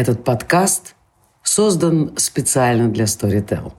Этот 0.00 0.24
подкаст 0.24 0.94
создан 1.42 2.14
специально 2.16 2.88
для 2.88 3.04
Storytel. 3.04 3.74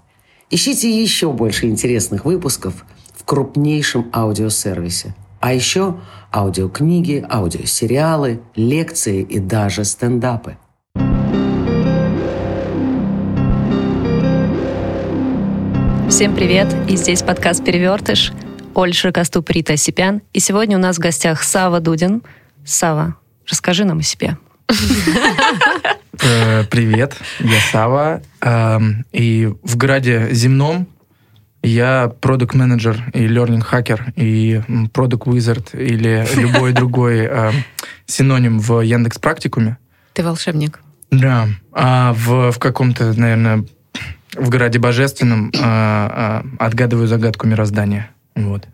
Ищите 0.51 0.88
еще 0.88 1.33
больше 1.33 1.66
интересных 1.66 2.25
выпусков 2.25 2.86
в 3.16 3.25
крупнейшем 3.25 4.08
аудиосервисе. 4.14 5.16
А 5.40 5.52
еще 5.52 6.00
аудиокниги, 6.32 7.26
аудиосериалы, 7.28 8.39
лекции 8.55 9.23
и 9.23 9.39
даже 9.39 9.84
стендапы. 9.84 10.57
Всем 16.08 16.36
привет! 16.36 16.68
И 16.88 16.98
здесь 16.98 17.24
подкаст 17.24 17.66
«Перевертыш». 17.66 18.32
Оль 18.76 18.94
Широкоступ, 18.94 19.50
Рита 19.50 19.74
Осипян. 19.74 20.22
И 20.34 20.40
сегодня 20.40 20.78
у 20.78 20.80
нас 20.80 20.98
в 20.98 21.00
гостях 21.00 21.42
Сава 21.42 21.80
Дудин. 21.80 22.22
Сава, 22.64 23.16
расскажи 23.48 23.86
нам 23.86 23.98
о 23.98 24.04
себе. 24.04 24.38
Э, 26.20 26.64
привет, 26.66 27.16
я 27.39 27.59
Сава. 27.71 28.22
Эм, 28.41 29.05
и 29.12 29.49
в 29.63 29.77
граде 29.77 30.27
земном 30.31 30.88
я 31.63 32.12
продукт 32.20 32.53
менеджер 32.53 33.02
и 33.13 33.27
learning 33.27 33.62
хакер 33.62 34.12
и 34.16 34.62
продукт 34.94 35.27
wizard 35.27 35.70
или 35.73 36.27
любой 36.36 36.73
другой 36.73 37.20
эм, 37.20 37.53
синоним 38.05 38.59
в 38.59 38.81
Яндекс 38.81 39.20
Практикуме. 39.20 39.77
Ты 40.13 40.23
волшебник. 40.23 40.81
Да. 41.12 41.48
А 41.72 42.14
в, 42.14 42.52
в 42.52 42.59
каком-то, 42.59 43.14
наверное, 43.14 43.66
в 44.34 44.50
граде 44.50 44.80
божественном 44.80 45.52
э, 45.53 46.41
отгадываю 46.59 47.08
загадку 47.08 47.48
мироздания. 47.48 48.09
Вот. 48.36 48.67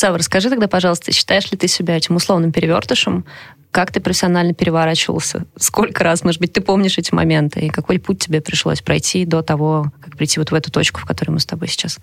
Сава, 0.00 0.16
расскажи 0.16 0.48
тогда, 0.48 0.66
пожалуйста, 0.66 1.12
считаешь 1.12 1.52
ли 1.52 1.58
ты 1.58 1.68
себя 1.68 1.94
этим 1.94 2.16
условным 2.16 2.52
перевертышем? 2.52 3.26
Как 3.70 3.92
ты 3.92 4.00
профессионально 4.00 4.54
переворачивался? 4.54 5.44
Сколько 5.58 6.04
раз, 6.04 6.24
может 6.24 6.40
быть, 6.40 6.54
ты 6.54 6.62
помнишь 6.62 6.96
эти 6.96 7.12
моменты? 7.12 7.60
И 7.60 7.68
какой 7.68 7.98
путь 7.98 8.18
тебе 8.18 8.40
пришлось 8.40 8.80
пройти 8.80 9.26
до 9.26 9.42
того, 9.42 9.92
как 10.00 10.16
прийти 10.16 10.40
вот 10.40 10.52
в 10.52 10.54
эту 10.54 10.72
точку, 10.72 11.00
в 11.00 11.04
которой 11.04 11.32
мы 11.32 11.38
с 11.38 11.44
тобой 11.44 11.68
сейчас? 11.68 11.98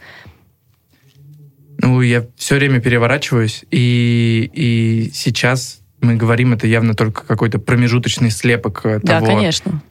Ну, 1.80 2.02
я 2.02 2.28
все 2.36 2.58
время 2.58 2.82
переворачиваюсь, 2.82 3.66
и, 3.72 4.48
и 4.54 5.10
сейчас 5.12 5.80
мы 6.00 6.18
говорим, 6.18 6.54
это 6.54 6.68
явно 6.68 6.94
только 6.94 7.26
какой-то 7.26 7.58
промежуточный 7.58 8.30
слепок 8.30 8.84
того... 8.84 9.00
Да, 9.02 9.22
конечно. 9.22 9.82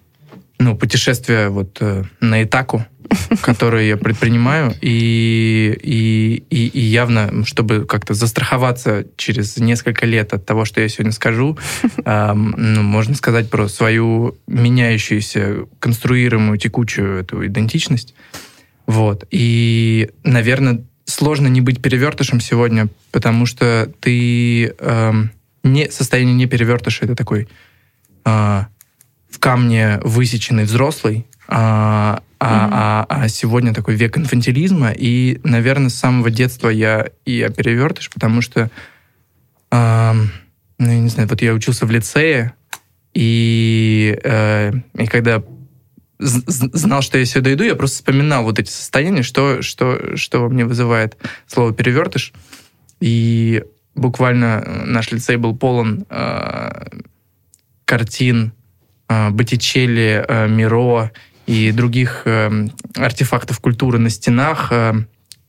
Ну, 0.58 0.76
путешествия 0.76 1.48
вот 1.48 1.78
э, 1.80 2.04
на 2.20 2.42
Итаку, 2.42 2.84
которые 3.42 3.88
я 3.88 3.96
предпринимаю, 3.96 4.74
и, 4.80 5.78
и, 5.82 6.44
и, 6.50 6.66
и 6.68 6.80
явно, 6.80 7.44
чтобы 7.44 7.84
как-то 7.84 8.14
застраховаться 8.14 9.06
через 9.16 9.56
несколько 9.58 10.06
лет 10.06 10.32
от 10.32 10.46
того, 10.46 10.64
что 10.64 10.80
я 10.80 10.88
сегодня 10.88 11.12
скажу, 11.12 11.58
э, 12.04 12.32
ну, 12.32 12.82
можно 12.82 13.14
сказать 13.14 13.50
про 13.50 13.68
свою 13.68 14.36
меняющуюся, 14.46 15.66
конструируемую, 15.78 16.58
текучую 16.58 17.20
эту 17.20 17.46
идентичность. 17.46 18.14
Вот. 18.86 19.26
И, 19.30 20.10
наверное, 20.22 20.84
сложно 21.04 21.48
не 21.48 21.60
быть 21.60 21.82
перевертышем 21.82 22.40
сегодня, 22.40 22.88
потому 23.12 23.46
что 23.46 23.92
ты 24.00 24.74
э, 24.78 25.12
не, 25.62 25.90
состояние 25.90 26.34
не 26.34 26.46
перевертыша, 26.46 27.04
это 27.04 27.14
такой 27.14 27.48
э, 28.24 28.64
в 29.36 29.38
камне 29.38 30.00
высеченный 30.02 30.64
взрослый, 30.64 31.26
а, 31.46 32.22
а, 32.40 33.04
а, 33.10 33.24
а 33.24 33.28
сегодня 33.28 33.74
такой 33.74 33.94
век 33.94 34.16
инфантилизма, 34.16 34.92
и, 34.96 35.40
наверное, 35.44 35.90
с 35.90 35.94
самого 35.94 36.30
детства 36.30 36.70
я 36.70 37.08
и 37.26 37.32
я 37.32 37.50
перевертыш, 37.50 38.08
потому 38.08 38.40
что, 38.40 38.70
э, 39.70 40.12
ну, 40.78 40.90
я 40.90 40.98
не 40.98 41.08
знаю, 41.10 41.28
вот 41.28 41.42
я 41.42 41.52
учился 41.52 41.84
в 41.84 41.90
лицее, 41.90 42.54
и, 43.12 44.18
э, 44.24 44.72
и 44.94 45.06
когда 45.06 45.42
знал, 46.18 47.02
что 47.02 47.18
я 47.18 47.26
сюда 47.26 47.52
иду, 47.52 47.62
я 47.64 47.74
просто 47.74 47.96
вспоминал 47.96 48.44
вот 48.44 48.58
эти 48.58 48.70
состояния, 48.70 49.22
что, 49.22 49.60
что, 49.60 50.16
что 50.16 50.48
мне 50.48 50.64
вызывает 50.64 51.18
слово 51.46 51.74
«перевертыш». 51.74 52.32
И 53.00 53.62
буквально 53.94 54.84
наш 54.86 55.12
лицей 55.12 55.36
был 55.36 55.54
полон 55.54 56.06
э, 56.08 56.86
картин 57.84 58.46
э, 58.46 58.55
Боттичелли, 59.08 60.24
э, 60.26 60.48
Миро 60.48 61.12
и 61.46 61.70
других 61.72 62.22
э, 62.24 62.68
артефактов 62.96 63.60
культуры 63.60 63.98
на 63.98 64.10
стенах. 64.10 64.68
Э, 64.70 64.94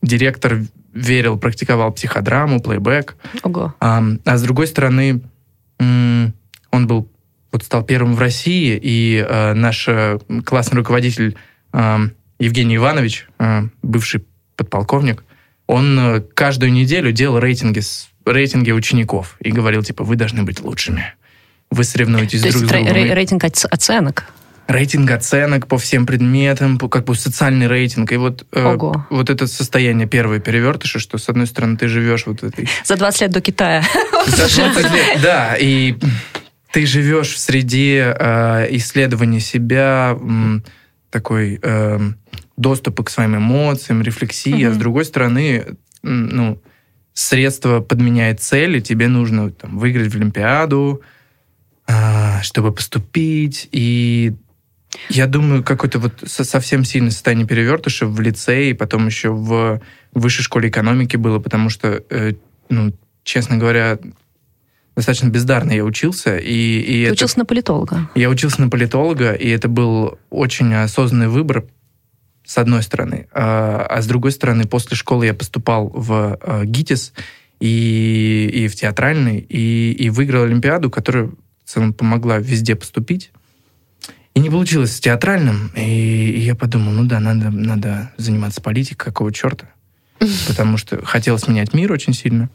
директор 0.02 0.60
верил, 0.94 1.38
практиковал 1.38 1.92
психодраму, 1.92 2.60
плейбэк. 2.60 3.16
Ого. 3.42 3.74
А, 3.80 4.02
а 4.24 4.36
с 4.36 4.42
другой 4.42 4.66
стороны, 4.66 5.22
он 5.78 6.86
был 6.86 7.10
вот 7.52 7.62
стал 7.62 7.82
первым 7.82 8.14
в 8.14 8.20
России, 8.20 8.78
и 8.80 9.24
э, 9.26 9.54
наш 9.54 9.88
э, 9.88 10.18
классный 10.44 10.78
руководитель 10.78 11.36
э, 11.72 11.98
Евгений 12.38 12.76
Иванович, 12.76 13.26
э, 13.38 13.62
бывший 13.82 14.24
подполковник, 14.56 15.24
он 15.66 15.98
э, 15.98 16.20
каждую 16.20 16.72
неделю 16.72 17.12
делал 17.12 17.38
рейтинги, 17.38 17.80
рейтинги 18.26 18.70
учеников 18.70 19.36
и 19.40 19.50
говорил, 19.50 19.82
типа, 19.82 20.04
вы 20.04 20.16
должны 20.16 20.42
быть 20.42 20.60
лучшими. 20.60 21.14
Вы 21.70 21.84
соревнуетесь 21.84 22.42
То 22.42 22.50
друг 22.50 22.64
с 22.64 22.68
другом. 22.68 22.94
рейтинг 22.94 23.44
оценок? 23.44 24.32
рейтинг 24.68 25.10
оценок 25.10 25.66
по 25.66 25.78
всем 25.78 26.06
предметам, 26.06 26.78
по, 26.78 26.88
как 26.88 27.04
бы 27.04 27.14
социальный 27.14 27.66
рейтинг. 27.66 28.12
И 28.12 28.16
вот, 28.16 28.46
э, 28.52 28.76
вот 29.10 29.30
это 29.30 29.46
состояние 29.46 30.06
первой 30.06 30.40
перевертыша, 30.40 30.98
что, 30.98 31.16
с 31.18 31.28
одной 31.28 31.46
стороны, 31.46 31.76
ты 31.76 31.88
живешь 31.88 32.26
вот 32.26 32.42
этой... 32.42 32.68
За 32.84 32.96
20 32.96 33.22
лет 33.22 33.30
до 33.30 33.40
Китая. 33.40 33.82
За 34.26 34.54
20 34.54 34.92
лет, 34.92 35.22
да. 35.22 35.56
И 35.58 35.96
ты 36.70 36.84
живешь 36.86 37.32
в 37.32 37.38
среде 37.38 38.14
э, 38.18 38.66
исследования 38.76 39.40
себя, 39.40 40.16
э, 40.20 40.60
такой 41.10 41.58
э, 41.62 41.98
доступа 42.58 43.04
к 43.04 43.10
своим 43.10 43.36
эмоциям, 43.38 44.02
рефлексии, 44.02 44.52
mm-hmm. 44.52 44.68
а 44.68 44.74
с 44.74 44.76
другой 44.76 45.06
стороны, 45.06 45.64
ну, 46.02 46.60
средство 47.14 47.80
подменяет 47.80 48.40
цели, 48.40 48.80
тебе 48.80 49.08
нужно 49.08 49.50
там, 49.50 49.78
выиграть 49.78 50.12
в 50.12 50.16
Олимпиаду, 50.16 51.00
э, 51.02 51.06
чтобы 52.42 52.72
поступить, 52.72 53.68
и 53.72 54.34
я 55.08 55.26
думаю, 55.26 55.62
какое-то 55.62 55.98
вот 55.98 56.22
совсем 56.26 56.84
сильное 56.84 57.10
состояние 57.10 57.46
перевертыша 57.46 58.06
в 58.06 58.20
лицее, 58.20 58.70
и 58.70 58.74
потом 58.74 59.06
еще 59.06 59.30
в 59.30 59.80
высшей 60.12 60.44
школе 60.44 60.68
экономики 60.68 61.16
было, 61.16 61.38
потому 61.38 61.70
что, 61.70 62.02
э, 62.10 62.34
ну, 62.68 62.92
честно 63.22 63.56
говоря, 63.56 63.98
достаточно 64.96 65.28
бездарно 65.28 65.72
я 65.72 65.84
учился. 65.84 66.38
И, 66.38 66.80
и 66.80 66.92
Ты 66.92 67.04
это... 67.04 67.12
учился 67.12 67.38
на 67.38 67.44
политолога? 67.44 68.10
Я 68.14 68.30
учился 68.30 68.60
на 68.60 68.68
политолога, 68.68 69.32
и 69.32 69.48
это 69.48 69.68
был 69.68 70.18
очень 70.30 70.74
осознанный 70.74 71.28
выбор, 71.28 71.64
с 72.44 72.56
одной 72.56 72.82
стороны. 72.82 73.28
А, 73.32 73.86
а 73.90 74.00
с 74.00 74.06
другой 74.06 74.32
стороны, 74.32 74.64
после 74.64 74.96
школы 74.96 75.26
я 75.26 75.34
поступал 75.34 75.90
в 75.94 76.38
а, 76.40 76.64
ГИТИС 76.64 77.12
и, 77.60 78.50
и 78.54 78.68
в 78.68 78.74
театральный, 78.74 79.38
и, 79.38 79.92
и 79.92 80.08
выиграл 80.08 80.44
Олимпиаду, 80.44 80.88
которая 80.88 81.30
в 81.68 81.70
целом 81.70 81.92
помогла 81.92 82.38
везде 82.38 82.74
поступить. 82.74 83.30
И 84.32 84.40
не 84.40 84.48
получилось 84.48 84.96
с 84.96 85.00
театральным, 85.00 85.70
и, 85.76 86.30
и 86.30 86.40
я 86.40 86.54
подумал, 86.54 86.92
ну 86.92 87.04
да, 87.04 87.20
надо, 87.20 87.50
надо 87.50 88.10
заниматься 88.16 88.62
политикой, 88.62 89.04
какого 89.04 89.30
черта? 89.34 89.68
Потому 90.48 90.78
что 90.78 91.04
хотелось 91.04 91.46
менять 91.46 91.74
мир 91.74 91.92
очень 91.92 92.14
сильно. 92.14 92.48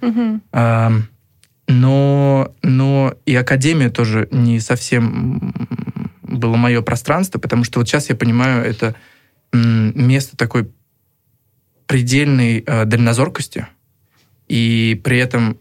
А, 0.51 0.91
но, 1.67 2.55
но 2.63 3.13
и 3.27 3.35
академия 3.35 3.91
тоже 3.91 4.27
не 4.31 4.59
совсем 4.59 5.53
было 6.23 6.55
мое 6.55 6.81
пространство, 6.81 7.37
потому 7.37 7.65
что 7.65 7.77
вот 7.77 7.87
сейчас 7.87 8.09
я 8.09 8.15
понимаю, 8.15 8.65
это 8.65 8.95
место 9.51 10.35
такой 10.35 10.71
предельной 11.85 12.63
э, 12.65 12.85
дальнозоркости, 12.85 13.67
и 14.47 14.99
при 15.03 15.19
этом 15.19 15.59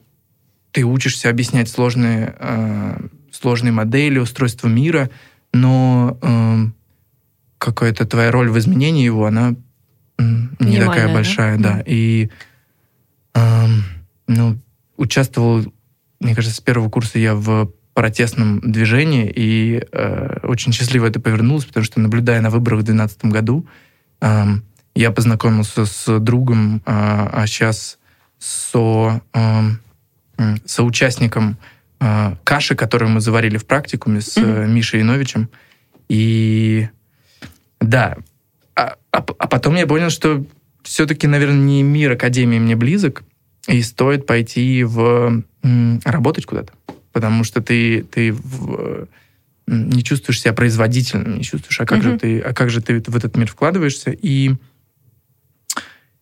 ты 0.70 0.84
учишься 0.84 1.28
объяснять 1.28 1.69
сложные, 1.69 2.34
э, 2.38 3.08
сложные 3.42 3.72
модели 3.72 4.19
устройства 4.19 4.69
мира, 4.69 5.10
но 5.53 6.16
э, 6.22 6.58
какая-то 7.58 8.06
твоя 8.06 8.31
роль 8.31 8.50
в 8.50 8.58
изменении 8.58 9.05
его, 9.05 9.26
она 9.26 9.55
э, 10.19 10.22
не 10.61 10.78
такая 10.78 11.12
большая, 11.12 11.58
да. 11.58 11.75
да. 11.75 11.82
И 11.84 12.31
э, 13.34 13.67
ну, 14.28 14.58
участвовал, 14.96 15.64
мне 16.20 16.34
кажется, 16.34 16.56
с 16.56 16.61
первого 16.61 16.88
курса 16.88 17.19
я 17.19 17.34
в 17.34 17.72
протестном 17.94 18.61
движении, 18.61 19.31
и 19.34 19.84
э, 19.93 20.38
очень 20.44 20.72
счастливо 20.72 21.06
это 21.06 21.20
повернулось, 21.20 21.64
потому 21.64 21.84
что, 21.84 22.00
наблюдая 22.00 22.40
на 22.40 22.49
выборах 22.49 22.81
в 22.81 22.84
2012 22.84 23.25
году, 23.26 23.67
э, 24.20 24.44
я 24.94 25.11
познакомился 25.11 25.84
с 25.84 26.19
другом, 26.20 26.76
э, 26.76 26.81
а 26.87 27.44
сейчас 27.46 27.99
со, 28.38 29.20
э, 29.34 29.61
соучастником 30.64 31.58
э, 32.02 32.37
каши, 32.44 32.75
которую 32.75 33.10
мы 33.10 33.20
заварили 33.20 33.56
в 33.56 33.66
практикуме 33.66 34.20
с 34.20 34.37
mm-hmm. 34.37 34.66
Мишей 34.66 35.00
Яновичем. 35.00 35.49
И 36.08 36.88
да, 37.81 38.16
а, 38.75 38.96
а, 39.12 39.25
а 39.38 39.46
потом 39.46 39.76
я 39.76 39.87
понял, 39.87 40.10
что 40.10 40.44
все-таки, 40.82 41.26
наверное, 41.26 41.56
не 41.56 41.82
мир 41.82 42.12
Академии 42.12 42.58
мне 42.58 42.76
близок, 42.76 43.22
и 43.69 43.81
стоит 43.82 44.26
пойти 44.26 44.82
в 44.82 45.44
м, 45.62 46.00
работать 46.04 46.46
куда-то. 46.46 46.72
Потому 47.12 47.44
что 47.44 47.62
ты, 47.62 48.02
ты 48.02 48.32
в, 48.32 49.06
не 49.69 50.02
чувствуешь 50.02 50.40
себя 50.40 50.52
производительным, 50.52 51.38
не 51.38 51.44
чувствуешь, 51.44 51.81
а 51.81 51.87
как, 51.87 52.00
mm-hmm. 52.00 52.12
же 52.12 52.19
ты, 52.19 52.40
а 52.40 52.52
как 52.52 52.70
же 52.70 52.81
ты 52.82 53.00
в 53.00 53.16
этот 53.16 53.37
мир 53.37 53.48
вкладываешься. 53.48 54.10
И 54.10 54.55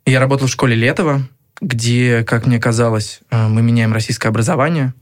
я 0.04 0.20
работал 0.20 0.48
в 0.48 0.50
школе 0.50 0.74
Летова, 0.74 1.26
где, 1.60 2.24
как 2.24 2.46
мне 2.46 2.58
казалось, 2.58 3.20
э, 3.30 3.48
мы 3.48 3.62
меняем 3.62 3.92
российское 3.92 4.28
образование, 4.28 4.92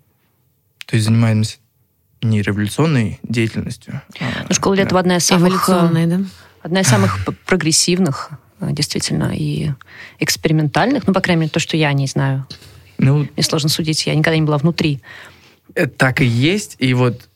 то 0.89 0.97
есть 0.97 1.07
занимаемся 1.07 1.59
не 2.23 2.41
революционной 2.41 3.21
деятельностью. 3.23 4.01
А, 4.21 4.25
ну, 4.49 4.55
школа 4.55 4.75
Летова 4.75 4.95
да. 4.95 5.01
одна 5.01 5.17
из 5.19 5.25
самых... 5.25 5.69
да? 5.69 6.21
Одна 6.63 6.81
из 6.81 6.89
самых 6.89 7.25
прогрессивных, 7.47 8.31
действительно, 8.61 9.33
и 9.35 9.71
экспериментальных, 10.19 11.07
ну, 11.07 11.13
по 11.13 11.21
крайней 11.21 11.43
мере, 11.43 11.51
то, 11.51 11.61
что 11.61 11.77
я 11.77 11.93
не 11.93 12.07
знаю. 12.07 12.47
Ну, 12.97 13.29
Мне 13.37 13.45
сложно 13.45 13.69
судить, 13.69 14.07
я 14.07 14.15
никогда 14.15 14.37
не 14.37 14.43
была 14.43 14.59
внутри. 14.59 15.01
Это 15.75 15.91
так 15.91 16.21
и 16.21 16.25
есть, 16.25 16.77
и 16.79 16.95
вот 16.95 17.29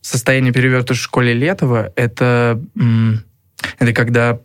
состояние 0.00 0.52
перевертыша 0.52 1.00
в 1.00 1.04
школе 1.04 1.34
Летова, 1.34 1.92
это, 1.96 2.62
это 3.78 3.92
когда 3.92 4.40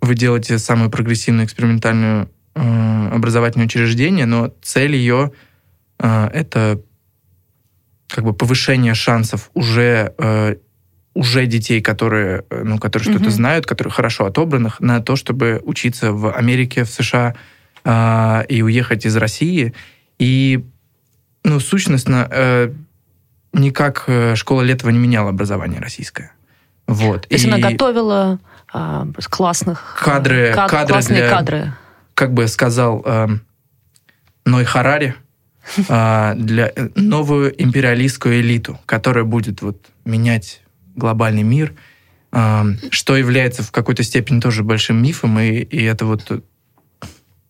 вы 0.00 0.14
делаете 0.14 0.58
самую 0.58 0.90
прогрессивную 0.90 1.44
экспериментальную 1.44 2.30
э, 2.54 3.08
образовательное 3.12 3.66
учреждение, 3.66 4.24
но 4.24 4.54
цель 4.62 4.94
ее 4.94 5.32
э, 5.98 6.30
это 6.32 6.80
как 8.08 8.24
бы 8.24 8.32
повышение 8.32 8.94
шансов 8.94 9.50
уже 9.54 10.14
э, 10.18 10.56
уже 11.14 11.46
детей, 11.46 11.80
которые, 11.80 12.44
э, 12.48 12.62
ну, 12.64 12.78
которые 12.78 13.08
mm-hmm. 13.08 13.14
что-то 13.16 13.30
знают, 13.30 13.66
которые 13.66 13.92
хорошо 13.92 14.26
отобранных, 14.26 14.80
на 14.80 15.00
то, 15.00 15.16
чтобы 15.16 15.60
учиться 15.64 16.12
в 16.12 16.32
Америке, 16.32 16.84
в 16.84 16.90
США 16.90 17.34
э, 17.84 18.44
и 18.48 18.62
уехать 18.62 19.04
из 19.04 19.16
России. 19.16 19.74
И, 20.18 20.64
ну, 21.44 21.60
сущностно, 21.60 22.28
э, 22.30 22.72
никак 23.52 24.04
э, 24.06 24.36
школа 24.36 24.62
Летова 24.62 24.90
не 24.90 24.98
меняла 24.98 25.30
образование 25.30 25.80
российское. 25.80 26.32
Вот. 26.86 27.28
То 27.28 27.34
есть 27.34 27.44
и... 27.44 27.50
она 27.50 27.58
готовила 27.58 28.38
э, 28.72 29.04
классных... 29.28 29.98
Кадры, 30.00 30.52
кад, 30.54 30.70
кадры 30.70 30.92
классные 30.92 31.22
для, 31.22 31.30
кадры. 31.30 31.72
Как 32.14 32.32
бы 32.32 32.46
сказал 32.46 33.02
э, 33.04 33.28
Ной 34.44 34.64
Харари, 34.64 35.14
для 35.76 36.72
новую 36.94 37.62
империалистскую 37.62 38.40
элиту, 38.40 38.78
которая 38.86 39.24
будет 39.24 39.62
вот 39.62 39.84
менять 40.04 40.62
глобальный 40.96 41.42
мир, 41.42 41.74
э, 42.32 42.64
что 42.90 43.16
является 43.16 43.62
в 43.62 43.70
какой-то 43.70 44.02
степени 44.02 44.40
тоже 44.40 44.62
большим 44.62 45.02
мифом, 45.02 45.38
и, 45.38 45.60
и 45.60 45.82
это 45.84 46.06
вот, 46.06 46.30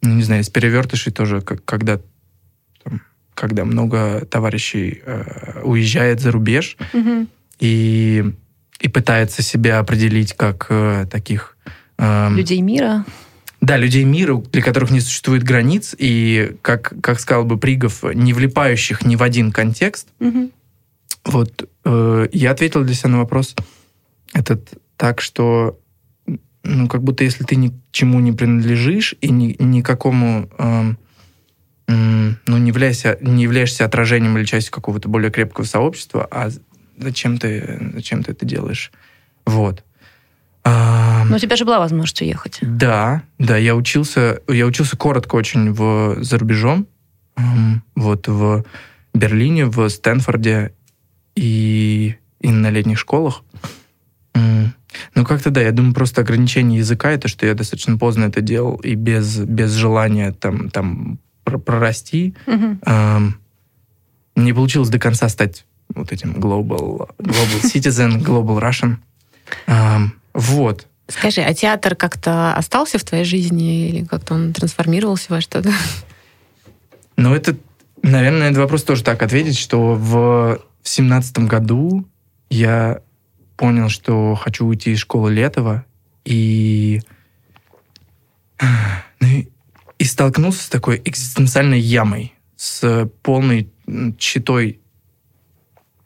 ну, 0.03 0.15
не 0.15 0.23
знаю, 0.23 0.43
из 0.43 0.51
перевертышей 0.51 1.13
тоже, 1.13 1.41
как, 1.41 1.65
когда 1.65 2.01
когда 3.39 3.65
много 3.65 4.27
товарищей 4.27 5.01
э, 5.07 5.61
уезжает 5.63 6.21
за 6.21 6.33
рубеж 6.33 6.77
mm-hmm. 6.93 7.29
и, 7.61 8.25
и 8.81 8.89
пытается 8.89 9.43
себя 9.43 9.79
определить 9.79 10.33
как 10.33 10.67
э, 10.71 11.07
таких... 11.09 11.57
Э, 11.99 12.31
людей 12.31 12.61
мира. 12.61 13.05
Да, 13.61 13.77
людей 13.77 14.05
мира, 14.05 14.37
для 14.37 14.63
которых 14.63 14.91
не 14.91 15.01
существует 15.01 15.43
границ, 15.43 15.95
и, 15.99 16.57
как, 16.63 16.95
как 17.03 17.19
сказал 17.19 17.45
бы 17.45 17.59
Пригов, 17.59 18.05
не 18.15 18.33
влипающих 18.33 19.05
ни 19.05 19.17
в 19.17 19.23
один 19.23 19.51
контекст. 19.51 20.09
Mm-hmm. 20.21 20.53
Вот 21.25 21.69
э, 21.85 22.29
я 22.33 22.53
ответил 22.53 22.85
для 22.85 22.95
себя 22.95 23.11
на 23.11 23.19
вопрос 23.19 23.57
этот 24.33 24.81
так, 24.97 25.21
что 25.21 25.79
ну, 26.63 26.87
как 26.87 27.03
будто 27.03 27.25
если 27.25 27.45
ты 27.45 27.57
ни 27.57 27.69
к 27.69 27.75
чему 27.91 28.21
не 28.21 28.33
принадлежишь 28.33 29.15
и 29.21 29.31
ни, 29.31 29.57
никакому... 29.59 30.49
Э, 30.59 30.93
ну, 31.89 32.59
не, 32.59 32.69
являешься, 32.69 33.17
не 33.23 33.45
являешься 33.45 33.87
отражением 33.87 34.37
или 34.37 34.45
частью 34.45 34.73
какого-то 34.73 35.09
более 35.09 35.31
крепкого 35.31 35.65
сообщества, 35.65 36.29
а 36.31 36.51
зачем 36.99 37.39
ты, 37.39 37.93
зачем 37.95 38.23
ты 38.23 38.33
это 38.33 38.45
делаешь? 38.45 38.93
Вот. 39.47 39.85
Но 40.65 41.37
у 41.37 41.39
тебя 41.39 41.57
же 41.57 41.65
была 41.65 41.79
возможность 41.79 42.21
уехать. 42.23 42.59
Да, 42.63 43.23
да, 43.39 43.57
я 43.57 43.75
учился, 43.75 44.41
я 44.49 44.67
учился 44.67 44.97
коротко 44.97 45.37
очень 45.37 45.73
в, 45.73 46.23
за 46.23 46.39
рубежом, 46.39 46.87
вот 47.95 48.29
в 48.29 48.65
Берлине, 49.15 49.67
в 49.67 49.89
Стэнфорде 49.89 50.73
и, 51.37 52.17
и 52.41 52.51
на 52.51 52.71
летних 52.71 52.99
школах. 52.99 53.43
Ну, 55.15 55.25
как-то 55.25 55.51
да, 55.51 55.61
я 55.61 55.73
думаю, 55.73 55.95
просто 55.95 56.23
ограничение 56.23 56.79
языка, 56.79 57.11
это 57.11 57.29
что 57.29 57.47
я 57.47 57.55
достаточно 57.55 57.99
поздно 57.99 58.25
это 58.25 58.41
делал, 58.41 58.77
и 58.77 58.95
без, 58.95 59.39
без 59.39 59.73
желания 59.73 60.33
там, 60.33 60.71
там 60.71 61.19
прорасти. 61.45 62.35
Угу. 62.47 62.79
Эм, 62.87 63.39
не 64.37 64.53
получилось 64.53 64.89
до 64.89 64.99
конца 64.99 65.29
стать 65.29 65.67
вот 65.95 66.13
этим 66.13 66.33
global, 66.33 67.11
global 67.19 67.63
citizen, 67.63 68.21
global 68.23 68.61
Russian. 68.61 68.97
Эм, 69.67 70.15
вот. 70.39 70.87
Скажи, 71.09 71.41
а 71.41 71.53
театр 71.53 71.97
как-то 71.97 72.55
остался 72.55 72.99
в 72.99 73.05
твоей 73.05 73.25
жизни 73.25 73.89
или 73.89 74.05
как-то 74.05 74.35
он 74.35 74.53
трансформировался 74.53 75.33
во 75.33 75.41
что-то? 75.41 75.73
Ну, 77.17 77.35
это, 77.35 77.57
наверное, 78.03 78.43
на 78.43 78.45
этот 78.45 78.59
вопрос 78.59 78.85
тоже 78.85 79.03
так 79.03 79.21
ответить, 79.21 79.59
что 79.59 79.95
в 79.95 80.61
семнадцатом 80.85 81.49
году 81.49 82.07
я 82.51 83.01
понял, 83.57 83.89
что 83.89 84.37
хочу 84.37 84.65
уйти 84.65 84.93
из 84.93 85.01
школы 85.01 85.33
Летова, 85.33 85.85
и, 86.25 87.01
ну, 88.61 89.27
и 89.99 90.05
столкнулся 90.05 90.63
с 90.63 90.69
такой 90.69 91.03
экзистенциальной 91.05 91.81
ямой, 91.81 92.33
с 92.55 93.11
полной 93.23 93.73
читой 94.19 94.79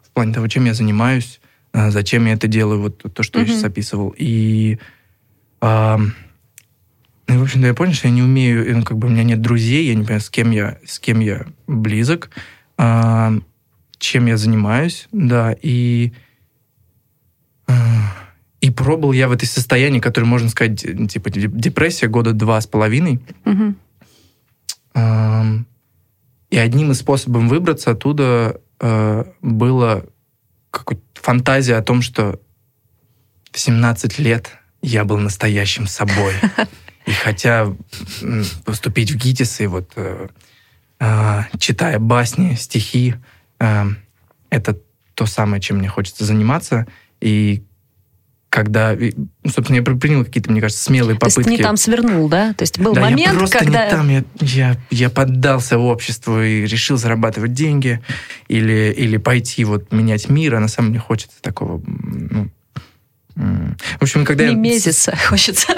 в 0.02 0.10
плане 0.12 0.32
того, 0.32 0.48
чем 0.48 0.64
я 0.64 0.72
занимаюсь, 0.72 1.41
зачем 1.72 2.26
я 2.26 2.34
это 2.34 2.48
делаю, 2.48 2.82
вот 2.82 2.98
то, 3.12 3.22
что 3.22 3.38
mm-hmm. 3.38 3.42
я 3.42 3.48
сейчас 3.48 3.64
описывал. 3.64 4.14
И, 4.16 4.78
а, 5.60 5.98
ну, 7.28 7.38
в 7.38 7.42
общем-то, 7.42 7.66
я 7.66 7.74
понял, 7.74 7.94
что 7.94 8.08
я 8.08 8.14
не 8.14 8.22
умею, 8.22 8.76
ну, 8.76 8.84
как 8.84 8.98
бы 8.98 9.08
у 9.08 9.10
меня 9.10 9.24
нет 9.24 9.40
друзей, 9.40 9.86
я 9.86 9.94
не 9.94 10.02
понимаю, 10.02 10.20
с 10.20 10.30
кем 10.30 10.50
я, 10.50 10.78
с 10.86 10.98
кем 10.98 11.20
я 11.20 11.46
близок, 11.66 12.30
а, 12.76 13.32
чем 13.98 14.26
я 14.26 14.36
занимаюсь, 14.36 15.08
да, 15.12 15.54
и 15.62 16.12
а, 17.66 17.74
и 18.60 18.70
пробовал 18.70 19.12
я 19.12 19.28
в 19.28 19.32
этой 19.32 19.46
состоянии, 19.46 19.98
которое, 19.98 20.26
можно 20.26 20.48
сказать, 20.48 20.80
типа 20.80 21.30
депрессия 21.30 22.06
года 22.06 22.32
два 22.32 22.60
с 22.60 22.66
половиной. 22.66 23.20
Угу. 23.44 23.74
И 26.52 26.58
одним 26.58 26.92
из 26.92 26.98
способов 26.98 27.44
выбраться 27.44 27.92
оттуда 27.92 28.60
э, 28.78 29.24
было 29.40 30.04
какая-то 30.70 31.02
фантазия 31.22 31.76
о 31.76 31.82
том, 31.82 32.02
что 32.02 32.40
в 33.52 33.58
17 33.58 34.18
лет 34.18 34.58
я 34.82 35.04
был 35.04 35.18
настоящим 35.18 35.86
собой. 35.86 36.34
И 37.06 37.12
хотя 37.12 37.74
поступить 38.64 39.10
в 39.10 39.16
ГИТИС 39.16 39.60
и 39.62 39.66
вот 39.66 39.90
э, 39.96 40.28
э, 41.00 41.40
читая 41.58 41.98
басни, 41.98 42.54
стихи, 42.54 43.16
это 43.58 44.78
то 45.14 45.26
самое, 45.26 45.60
чем 45.60 45.78
мне 45.78 45.88
хочется 45.88 46.24
заниматься. 46.24 46.86
И 47.20 47.64
когда, 48.52 48.94
ну, 48.94 49.50
собственно, 49.50 49.78
я 49.78 49.82
принял 49.82 50.26
какие-то, 50.26 50.50
мне 50.52 50.60
кажется, 50.60 50.84
смелые 50.84 51.18
попытки. 51.18 51.36
То 51.36 51.48
есть 51.48 51.58
не 51.58 51.64
там 51.64 51.78
свернул, 51.78 52.28
да? 52.28 52.52
То 52.52 52.64
есть 52.64 52.78
был 52.78 52.92
да, 52.92 53.00
момент, 53.00 53.32
я 53.32 53.38
просто 53.38 53.60
когда... 53.60 53.86
не 53.86 53.90
там, 53.90 54.08
я, 54.10 54.24
я, 54.40 54.76
я 54.90 55.08
поддался 55.08 55.78
обществу 55.78 56.38
и 56.38 56.66
решил 56.66 56.98
зарабатывать 56.98 57.54
деньги 57.54 58.02
или, 58.48 58.94
или 58.94 59.16
пойти 59.16 59.64
вот 59.64 59.90
менять 59.90 60.28
мир, 60.28 60.56
а 60.56 60.60
на 60.60 60.68
самом 60.68 60.90
деле 60.90 61.00
хочется 61.00 61.40
такого, 61.40 61.82
ну, 61.86 62.50
в 63.34 64.02
общем, 64.02 64.26
когда 64.26 64.44
Мимезиса 64.44 65.12
я... 65.12 65.16
хочется. 65.28 65.68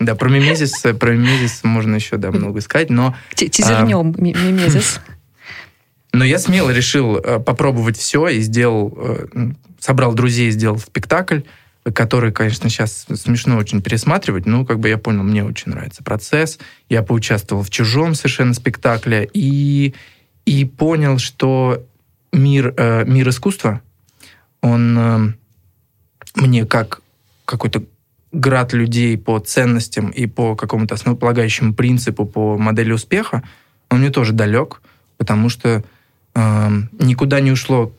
Да, 0.00 0.16
про 0.16 0.28
мимезис, 0.28 0.80
про 0.98 1.12
мимезис 1.12 1.60
можно 1.62 1.94
еще 1.94 2.16
да, 2.16 2.32
много 2.32 2.60
сказать, 2.62 2.90
но... 2.90 3.14
Тизернем 3.36 4.12
а, 4.18 4.20
мимезис. 4.20 4.98
Но 6.12 6.24
я 6.24 6.40
смело 6.40 6.70
решил 6.70 7.16
э, 7.18 7.38
попробовать 7.38 7.96
все 7.96 8.26
и 8.26 8.40
сделал, 8.40 8.92
э, 8.96 9.52
собрал 9.78 10.14
друзей, 10.14 10.50
сделал 10.50 10.78
спектакль, 10.78 11.42
который, 11.90 12.32
конечно, 12.32 12.68
сейчас 12.68 13.06
смешно 13.14 13.56
очень 13.56 13.82
пересматривать, 13.82 14.46
но 14.46 14.64
как 14.64 14.78
бы 14.78 14.88
я 14.88 14.98
понял, 14.98 15.22
мне 15.22 15.44
очень 15.44 15.72
нравится 15.72 16.02
процесс. 16.04 16.58
Я 16.88 17.02
поучаствовал 17.02 17.62
в 17.62 17.70
чужом 17.70 18.14
совершенно 18.14 18.54
спектакле 18.54 19.28
и, 19.32 19.94
и 20.44 20.64
понял, 20.64 21.18
что 21.18 21.84
мир, 22.32 22.72
э, 22.76 23.04
мир 23.04 23.28
искусства, 23.28 23.80
он 24.60 24.98
э, 24.98 25.32
мне 26.36 26.66
как 26.66 27.02
какой-то 27.44 27.82
град 28.30 28.72
людей 28.72 29.18
по 29.18 29.40
ценностям 29.40 30.10
и 30.10 30.26
по 30.26 30.54
какому-то 30.54 30.94
основополагающему 30.94 31.74
принципу, 31.74 32.24
по 32.24 32.56
модели 32.56 32.92
успеха, 32.92 33.42
он 33.90 33.98
мне 33.98 34.10
тоже 34.10 34.32
далек, 34.32 34.82
потому 35.18 35.48
что 35.48 35.82
э, 36.34 36.70
никуда 37.00 37.40
не 37.40 37.50
ушло 37.50 37.92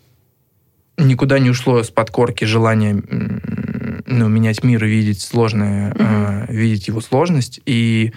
никуда 0.97 1.39
не 1.39 1.49
ушло 1.49 1.81
с 1.83 1.89
подкорки 1.89 2.45
желание 2.45 3.01
ну, 4.05 4.27
менять 4.27 4.63
мир 4.63 4.83
и 4.85 4.89
видеть 4.89 5.21
сложное, 5.21 5.91
угу. 5.91 6.03
э, 6.03 6.45
видеть 6.49 6.87
его 6.87 7.01
сложность. 7.01 7.61
И 7.65 8.13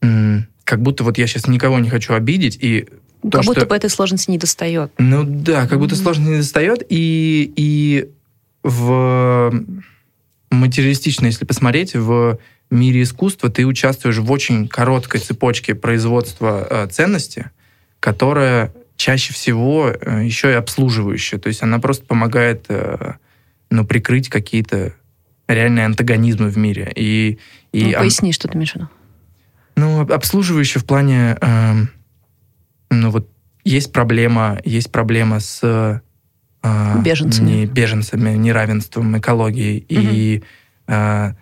э, 0.00 0.38
как 0.64 0.82
будто 0.82 1.04
вот 1.04 1.18
я 1.18 1.26
сейчас 1.26 1.46
никого 1.46 1.78
не 1.78 1.90
хочу 1.90 2.14
обидеть, 2.14 2.58
и 2.60 2.88
то, 3.22 3.38
как 3.38 3.44
будто 3.44 3.60
что... 3.60 3.68
бы 3.68 3.76
этой 3.76 3.90
сложности 3.90 4.30
не 4.30 4.38
достает. 4.38 4.92
Ну 4.98 5.22
да, 5.24 5.66
как 5.68 5.78
будто 5.78 5.94
mm-hmm. 5.94 6.02
сложности 6.02 6.30
не 6.30 6.36
достает, 6.38 6.82
и, 6.88 7.52
и 7.54 8.10
в 8.64 9.52
материалистично, 10.50 11.26
если 11.26 11.44
посмотреть, 11.44 11.94
в 11.94 12.38
мире 12.70 13.02
искусства 13.02 13.50
ты 13.50 13.64
участвуешь 13.64 14.18
в 14.18 14.30
очень 14.30 14.66
короткой 14.66 15.20
цепочке 15.20 15.74
производства 15.74 16.66
э, 16.68 16.88
ценности, 16.88 17.50
которая 18.00 18.72
чаще 18.96 19.32
всего 19.32 19.90
э, 19.90 20.24
еще 20.24 20.50
и 20.50 20.54
обслуживающая. 20.54 21.38
То 21.38 21.48
есть 21.48 21.62
она 21.62 21.78
просто 21.78 22.04
помогает 22.04 22.64
э, 22.68 23.14
ну, 23.70 23.86
прикрыть 23.86 24.28
какие-то 24.28 24.94
реальные 25.48 25.86
антагонизмы 25.86 26.48
в 26.48 26.56
мире. 26.56 26.92
И, 26.94 27.38
и 27.72 27.84
ну, 27.84 27.92
поясни, 27.98 28.30
об... 28.30 28.34
что 28.34 28.48
ты 28.48 28.56
имеешь 28.56 28.72
в 28.72 28.76
виду. 28.76 28.88
Ну, 29.76 30.00
обслуживающая 30.00 30.80
в 30.80 30.84
плане... 30.84 31.36
Э, 31.40 31.74
ну, 32.90 33.10
вот 33.10 33.30
есть 33.64 33.92
проблема, 33.92 34.60
есть 34.64 34.90
проблема 34.90 35.40
с... 35.40 36.02
Э, 36.62 37.00
беженцами. 37.02 37.50
Не, 37.50 37.66
беженцами, 37.66 38.36
неравенством, 38.36 39.18
экологией. 39.18 39.78
Угу. 39.78 39.86
И 39.88 40.42
э, 40.88 41.32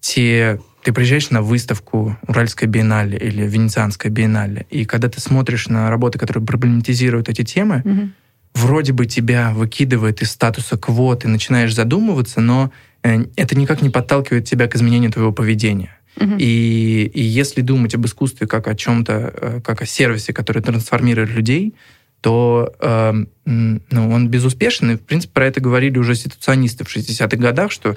те 0.00 0.60
ты 0.82 0.92
приезжаешь 0.92 1.30
на 1.30 1.42
выставку 1.42 2.16
Уральской 2.26 2.66
биеннале 2.66 3.18
или 3.18 3.46
Венецианской 3.46 4.10
биеннале, 4.10 4.66
и 4.70 4.84
когда 4.84 5.08
ты 5.08 5.20
смотришь 5.20 5.68
на 5.68 5.90
работы, 5.90 6.18
которые 6.18 6.44
проблематизируют 6.44 7.28
эти 7.28 7.44
темы, 7.44 7.82
угу. 7.84 8.08
вроде 8.54 8.92
бы 8.92 9.06
тебя 9.06 9.52
выкидывает 9.52 10.22
из 10.22 10.30
статуса 10.30 10.78
кво, 10.78 11.16
ты 11.16 11.28
начинаешь 11.28 11.74
задумываться, 11.74 12.40
но 12.40 12.72
это 13.02 13.56
никак 13.56 13.82
не 13.82 13.90
подталкивает 13.90 14.44
тебя 14.44 14.68
к 14.68 14.76
изменению 14.76 15.10
твоего 15.10 15.32
поведения. 15.32 15.96
Угу. 16.16 16.36
И, 16.38 17.10
и 17.14 17.22
если 17.22 17.62
думать 17.62 17.94
об 17.94 18.04
искусстве 18.04 18.46
как 18.46 18.68
о 18.68 18.74
чем-то, 18.74 19.34
э, 19.34 19.60
как 19.62 19.82
о 19.82 19.86
сервисе, 19.86 20.32
который 20.32 20.62
трансформирует 20.62 21.30
людей, 21.30 21.74
то 22.20 22.74
э, 22.80 23.12
ну, 23.46 23.80
он 23.90 24.28
безуспешен. 24.28 24.90
И, 24.90 24.96
в 24.96 25.00
принципе, 25.00 25.32
про 25.32 25.46
это 25.46 25.60
говорили 25.60 25.98
уже 25.98 26.14
ситуационисты 26.14 26.84
в 26.84 26.94
60-х 26.94 27.36
годах, 27.36 27.72
что 27.72 27.96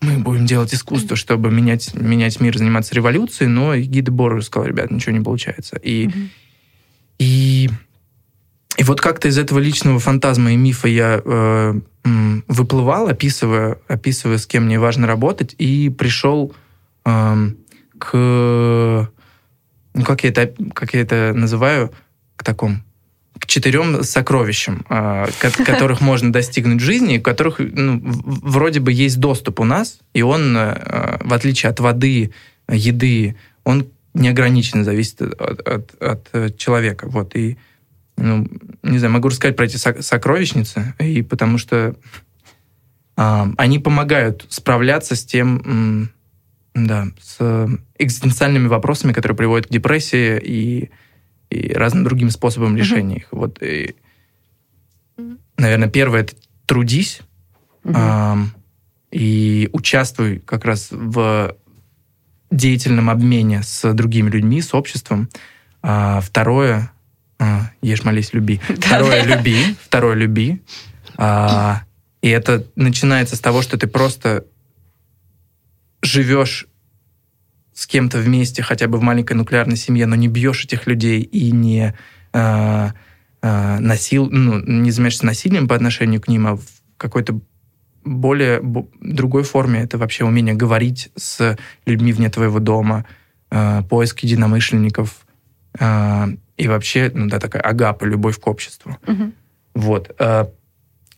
мы 0.00 0.18
будем 0.18 0.46
делать 0.46 0.74
искусство, 0.74 1.16
чтобы 1.16 1.50
менять, 1.50 1.94
менять 1.94 2.40
мир, 2.40 2.56
заниматься 2.56 2.94
революцией, 2.94 3.48
но 3.48 3.76
гид 3.76 4.08
Бору 4.08 4.42
сказал, 4.42 4.68
ребят, 4.68 4.90
ничего 4.90 5.16
не 5.16 5.22
получается. 5.22 5.76
И, 5.76 6.06
mm-hmm. 6.06 6.28
и, 7.18 7.70
и 8.78 8.84
вот 8.84 9.00
как-то 9.00 9.28
из 9.28 9.38
этого 9.38 9.58
личного 9.58 10.00
фантазма 10.00 10.52
и 10.52 10.56
мифа 10.56 10.88
я 10.88 11.20
э, 11.24 11.80
выплывал, 12.04 13.08
описывая, 13.08 13.78
описывая, 13.88 14.38
с 14.38 14.46
кем 14.46 14.64
мне 14.64 14.78
важно 14.78 15.06
работать, 15.06 15.54
и 15.58 15.88
пришел 15.88 16.54
э, 17.04 17.36
к, 17.98 18.12
ну, 19.94 20.04
как 20.04 20.24
я 20.24 20.30
это, 20.30 20.52
как 20.74 20.94
я 20.94 21.00
это 21.00 21.32
называю, 21.34 21.92
к 22.36 22.44
такому 22.44 22.82
к 23.38 23.46
четырем 23.46 24.04
сокровищам, 24.04 24.86
а, 24.88 25.28
которых 25.66 26.00
можно 26.00 26.32
достигнуть 26.32 26.80
в 26.80 26.84
жизни, 26.84 27.18
которых 27.18 27.58
ну, 27.58 28.00
вроде 28.04 28.78
бы 28.78 28.92
есть 28.92 29.18
доступ 29.18 29.58
у 29.58 29.64
нас, 29.64 29.98
и 30.14 30.22
он, 30.22 30.54
а, 30.56 31.18
в 31.24 31.32
отличие 31.34 31.70
от 31.70 31.80
воды, 31.80 32.32
еды, 32.68 33.36
он 33.64 33.88
неограниченно 34.14 34.84
зависит 34.84 35.22
от, 35.22 35.60
от, 35.66 36.02
от 36.02 36.28
э, 36.32 36.50
человека. 36.56 37.08
Вот, 37.08 37.34
и, 37.34 37.58
ну, 38.22 38.46
не 38.82 38.98
знаю, 38.98 39.12
могу 39.12 39.28
рассказать 39.28 39.56
про 39.56 39.64
эти 39.64 39.76
сокровищницы, 39.76 40.94
и 40.98 41.22
потому 41.22 41.58
что 41.58 41.96
а, 43.16 43.50
они 43.56 43.78
помогают 43.78 44.46
справляться 44.48 45.16
с 45.16 45.24
тем, 45.24 46.10
да, 46.74 47.08
с 47.20 47.68
экзистенциальными 47.98 48.68
вопросами, 48.68 49.12
которые 49.12 49.36
приводят 49.36 49.66
к 49.66 49.70
депрессии 49.70 50.40
и 50.42 50.90
и 51.52 51.72
разным 51.72 52.04
другим 52.04 52.30
способом 52.30 52.76
решения 52.76 53.16
их. 53.16 53.28
Вот, 53.30 53.62
и, 53.62 53.94
наверное, 55.56 55.88
первое 55.88 56.22
это 56.22 56.34
трудись 56.66 57.20
э, 57.84 58.34
и 59.10 59.68
участвуй 59.72 60.38
как 60.38 60.64
раз 60.64 60.88
в 60.90 61.56
деятельном 62.50 63.10
обмене 63.10 63.62
с 63.62 63.92
другими 63.92 64.30
людьми, 64.30 64.62
с 64.62 64.74
обществом. 64.74 65.28
А 65.82 66.20
второе, 66.20 66.92
а, 67.42 67.72
ешь, 67.82 68.04
молись, 68.04 68.32
люби. 68.32 68.60
Второе, 68.68 69.24
люби. 69.24 69.76
Второе, 69.82 70.14
люби. 70.14 70.62
А, 71.16 71.82
и 72.20 72.28
это 72.28 72.64
начинается 72.76 73.34
с 73.34 73.40
того, 73.40 73.62
что 73.62 73.76
ты 73.76 73.88
просто 73.88 74.44
живешь 76.02 76.68
с 77.74 77.88
кем-то 77.88 78.18
вместе, 78.18 78.62
хотя 78.62 78.86
бы 78.86 78.98
в 78.98 79.02
маленькой 79.02 79.32
нуклеарной 79.32 79.76
семье, 79.76 80.06
но 80.06 80.14
не 80.14 80.28
бьешь 80.28 80.64
этих 80.64 80.86
людей 80.86 81.20
и 81.20 81.50
не 81.50 81.94
э, 82.32 82.90
насил, 83.40 84.28
ну, 84.30 84.60
не 84.60 84.92
занимаешься 84.92 85.26
насилием 85.26 85.66
по 85.66 85.74
отношению 85.74 86.20
к 86.20 86.28
ним, 86.28 86.46
а 86.46 86.56
в 86.56 86.64
какой-то 86.96 87.40
более 88.04 88.60
бо, 88.60 88.86
другой 89.00 89.42
форме 89.42 89.80
это 89.80 89.98
вообще 89.98 90.24
умение 90.24 90.54
говорить 90.54 91.10
с 91.16 91.58
людьми 91.86 92.12
вне 92.12 92.30
твоего 92.30 92.60
дома, 92.60 93.04
э, 93.50 93.82
поиск 93.88 94.20
единомышленников 94.20 95.26
э, 95.80 96.36
и 96.62 96.68
вообще, 96.68 97.10
ну 97.12 97.26
да, 97.26 97.40
такая 97.40 97.60
агапа, 97.60 98.04
любовь 98.04 98.38
к 98.38 98.46
обществу. 98.46 98.96
Угу. 99.06 99.32
Вот. 99.74 100.14
Э, 100.18 100.46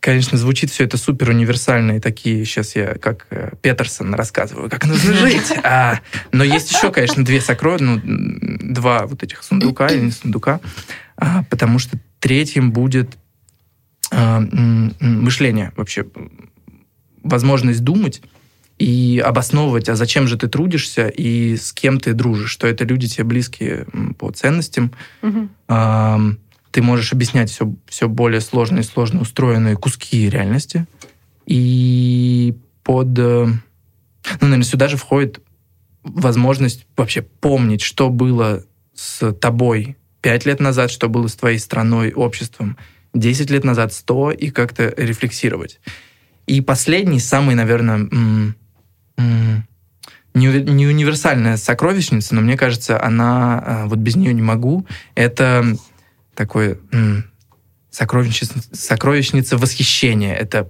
Конечно, 0.01 0.37
звучит 0.37 0.71
все 0.71 0.85
это 0.85 0.99
супер 0.99 1.31
универсально, 1.31 1.93
и 1.93 1.99
такие, 1.99 2.45
сейчас 2.45 2.77
я 2.77 2.95
как 2.95 3.27
э, 3.31 3.53
Петерсон 3.63 4.15
рассказываю, 4.15 4.69
как 4.69 4.85
нужно 4.85 5.15
жить. 5.15 5.51
А, 5.63 6.01
но 6.31 6.45
есть 6.45 6.71
еще, 6.71 6.93
конечно, 6.93 7.25
две 7.25 7.41
сокровища, 7.41 7.85
ну, 7.85 8.01
два 8.05 9.07
вот 9.07 9.23
этих 9.23 9.43
сундука 9.43 9.87
или 9.87 10.03
не 10.03 10.11
сундука, 10.11 10.61
а, 11.17 11.45
потому 11.45 11.79
что 11.79 11.99
третьим 12.21 12.71
будет 12.71 13.17
а, 14.11 14.41
мышление 15.01 15.73
вообще, 15.75 16.05
возможность 17.23 17.83
думать 17.83 18.21
и 18.79 19.23
обосновывать, 19.25 19.89
а 19.89 19.95
зачем 19.95 20.27
же 20.27 20.37
ты 20.37 20.49
трудишься 20.49 21.09
и 21.09 21.57
с 21.57 21.73
кем 21.73 22.01
ты 22.01 22.13
дружишь, 22.13 22.51
что 22.51 22.67
это 22.67 22.85
люди 22.85 23.07
тебе 23.07 23.25
близкие 23.25 23.87
по 24.19 24.31
ценностям. 24.31 24.93
Угу. 25.23 25.49
А, 25.69 26.21
ты 26.71 26.83
можешь 26.83 27.13
объяснять 27.13 27.51
все, 27.51 27.73
все 27.87 28.09
более 28.09 28.41
сложные 28.41 28.81
и 28.81 28.85
сложно 28.85 29.21
устроенные 29.21 29.77
куски 29.77 30.29
реальности. 30.29 30.87
И 31.47 32.57
под... 32.83 33.17
Э, 33.19 33.47
ну, 33.47 33.61
наверное, 34.41 34.65
сюда 34.65 34.89
же 34.89 34.97
входит 34.97 35.41
возможность 36.03 36.87
вообще 36.97 37.23
помнить, 37.23 37.81
что 37.81 38.11
было 38.11 38.65
с 38.95 39.33
тобой 39.35 39.97
пять 40.21 40.47
лет 40.47 40.59
назад, 40.59 40.91
что 40.91 41.09
было 41.09 41.29
с 41.29 41.37
твоей 41.37 41.59
страной, 41.59 42.13
обществом, 42.13 42.77
10 43.15 43.51
лет 43.51 43.63
назад, 43.63 43.93
100, 43.93 44.33
и 44.33 44.51
как-то 44.51 44.93
рефлексировать. 44.97 45.81
И 46.47 46.61
последний, 46.61 47.21
самый, 47.21 47.55
наверное, 47.55 48.09
не, 49.17 50.47
не 50.49 50.87
универсальная 50.87 51.57
сокровищница, 51.57 52.35
но 52.35 52.41
мне 52.41 52.57
кажется, 52.57 53.03
она, 53.03 53.63
э, 53.67 53.87
вот 53.87 53.99
без 53.99 54.17
нее 54.17 54.35
не 54.35 54.43
могу, 54.43 54.87
это 55.15 55.77
такой 56.35 56.79
сокровищница, 57.95 58.55
сокровищница 58.73 59.57
восхищения. 59.57 60.35
Это 60.35 60.69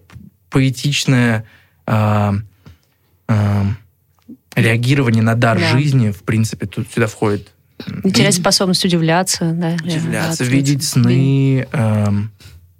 поэтичное 0.51 1.47
э, 1.87 2.33
э, 3.29 3.63
реагирование 4.55 5.23
на 5.23 5.35
дар 5.35 5.59
да. 5.59 5.69
жизни. 5.71 6.11
В 6.11 6.23
принципе, 6.23 6.67
тут 6.67 6.87
сюда 6.93 7.07
входит... 7.07 7.51
Терять 8.15 8.35
способность 8.35 8.85
удивляться. 8.85 9.53
Да, 9.53 9.75
удивляться, 9.83 10.45
видеть 10.45 10.85
сны. 10.85 11.67
Э, 11.73 12.09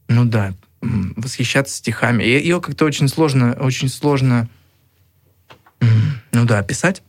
ну 0.09 0.25
да, 0.25 0.55
восхищаться 0.83 1.77
стихами. 1.77 2.23
Ее 2.23 2.61
как-то 2.61 2.85
очень 2.85 3.09
сложно, 3.09 3.55
очень 3.55 3.89
сложно, 3.89 4.49
ну 6.33 6.45
да, 6.45 6.59
описать. 6.59 7.03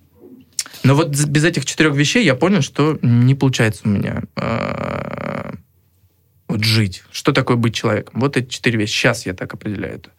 Но 0.83 0.95
вот 0.95 1.09
без 1.09 1.43
этих 1.43 1.65
четырех 1.65 1.95
вещей 1.95 2.23
я 2.23 2.35
понял, 2.35 2.61
что 2.61 2.99
не 3.01 3.33
получается 3.33 3.81
у 3.85 3.89
меня 3.89 4.21
э, 4.35 5.53
вот 6.47 6.63
жить. 6.63 7.03
Что 7.11 7.31
такое 7.31 7.57
быть 7.57 7.73
человеком? 7.73 8.19
Вот 8.19 8.37
эти 8.37 8.49
четыре 8.49 8.79
вещи. 8.79 8.93
Сейчас 8.93 9.25
я 9.25 9.33
так 9.33 9.53
определяю 9.53 9.95
это. 9.95 10.09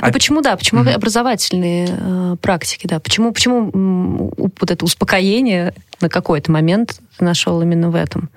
А, 0.00 0.08
а 0.08 0.12
почему, 0.12 0.40
да, 0.40 0.56
почему 0.56 0.82
mm-hmm. 0.82 0.92
образовательные 0.92 1.88
э, 1.90 2.36
практики, 2.40 2.86
да? 2.86 2.98
Почему, 3.00 3.32
почему 3.32 3.70
м, 3.72 4.16
вот 4.36 4.70
это 4.70 4.84
успокоение 4.84 5.72
на 6.00 6.08
какой-то 6.08 6.50
момент 6.50 7.00
ты 7.16 7.24
нашел 7.24 7.60
именно 7.62 7.90
в 7.90 7.94
этом? 7.94 8.30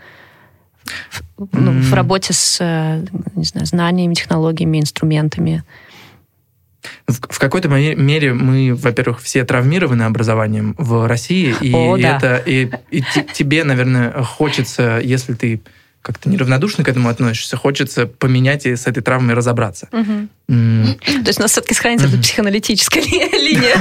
В, 1.10 1.22
ну, 1.54 1.72
mm-hmm. 1.72 1.82
в 1.82 1.94
работе 1.94 2.34
с, 2.34 2.58
э, 2.60 3.06
не 3.36 3.44
знаю, 3.44 3.66
знаниями, 3.66 4.14
технологиями, 4.14 4.80
инструментами? 4.80 5.64
В, 7.08 7.40
какой-то 7.40 7.70
мере 7.70 8.34
мы, 8.34 8.74
во-первых, 8.74 9.22
все 9.22 9.44
травмированы 9.44 10.04
образованием 10.04 10.76
в 10.78 11.08
России, 11.08 11.56
и, 11.62 11.74
О, 11.74 11.98
да. 11.98 12.18
это 12.18 12.38
и, 12.38 12.72
и 12.90 13.04
тебе, 13.34 13.64
наверное, 13.64 14.24
хочется, 14.24 15.00
если 15.04 15.34
ты 15.34 15.62
как-то 16.02 16.30
неравнодушно 16.30 16.84
к 16.84 16.90
этому 16.90 17.10
относишься, 17.10 17.58
хочется 17.58 18.08
поменять 18.08 18.66
и 18.66 18.76
с 18.76 18.88
этой 18.88 19.04
травмой 19.04 19.36
разобраться. 19.36 19.88
Угу. 19.92 20.28
То 20.48 21.28
есть 21.28 21.38
у 21.40 21.42
нас 21.44 21.52
все-таки 21.52 21.76
сохранится 21.76 22.08
эта 22.08 22.18
психоаналитическая 22.18 23.04
линия. 23.04 23.76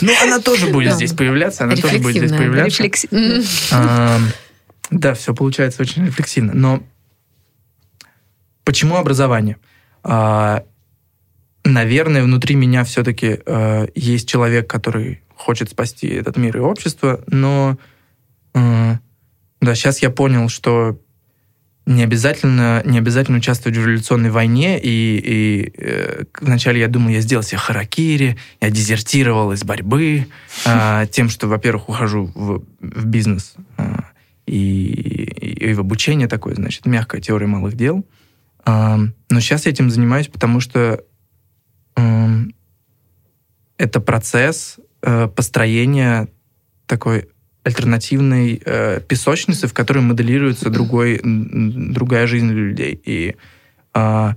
Ну, 0.00 0.12
она 0.22 0.40
тоже 0.40 0.66
будет 0.66 0.94
здесь 0.94 1.12
появляться, 1.12 1.64
она 1.64 1.76
тоже 1.76 1.98
будет 1.98 2.16
здесь 2.16 2.32
появляться. 2.32 2.82
Да, 4.90 5.14
все 5.14 5.34
получается 5.34 5.82
очень 5.82 6.04
рефлексивно. 6.06 6.52
Но 6.54 6.82
почему 8.64 8.96
образование? 8.96 9.56
Наверное, 11.64 12.22
внутри 12.22 12.54
меня 12.56 12.84
все-таки 12.84 13.40
э, 13.44 13.86
есть 13.94 14.28
человек, 14.28 14.68
который 14.68 15.22
хочет 15.34 15.70
спасти 15.70 16.08
этот 16.08 16.36
мир 16.36 16.58
и 16.58 16.60
общество, 16.60 17.24
но 17.26 17.78
э, 18.54 18.94
да, 19.60 19.74
сейчас 19.74 20.00
я 20.00 20.10
понял, 20.10 20.48
что 20.48 21.00
не 21.86 22.02
обязательно, 22.02 22.82
не 22.84 22.98
обязательно 22.98 23.38
участвовать 23.38 23.76
в 23.76 23.80
революционной 23.80 24.30
войне, 24.30 24.78
и, 24.80 25.20
и 25.22 25.72
э, 25.76 26.24
вначале 26.40 26.80
я 26.80 26.88
думал, 26.88 27.10
я 27.10 27.20
сделал 27.20 27.42
себе 27.42 27.58
харакири, 27.58 28.38
я 28.60 28.70
дезертировал 28.70 29.52
из 29.52 29.64
борьбы, 29.64 30.26
э, 30.64 31.06
тем, 31.10 31.28
что, 31.28 31.46
во-первых, 31.46 31.88
ухожу 31.88 32.30
в, 32.34 32.62
в 32.80 33.06
бизнес 33.06 33.54
э, 33.76 33.96
и, 34.46 34.56
и, 34.56 35.70
и 35.70 35.74
в 35.74 35.80
обучение 35.80 36.26
такое, 36.26 36.54
значит, 36.54 36.86
мягкая 36.86 37.20
теория 37.20 37.46
малых 37.46 37.74
дел. 37.74 38.06
Э, 38.64 38.96
но 39.28 39.40
сейчас 39.40 39.66
я 39.66 39.72
этим 39.72 39.90
занимаюсь, 39.90 40.28
потому 40.28 40.60
что 40.60 41.04
это 43.78 44.00
процесс 44.00 44.78
э, 45.02 45.28
построения 45.28 46.28
такой 46.86 47.28
альтернативной 47.64 48.60
э, 48.64 49.00
песочницы, 49.00 49.66
в 49.66 49.72
которой 49.72 50.00
моделируется 50.00 50.70
другой, 50.70 51.20
другая 51.22 52.26
жизнь 52.26 52.50
людей. 52.50 53.00
И 53.04 53.36
э, 53.94 54.34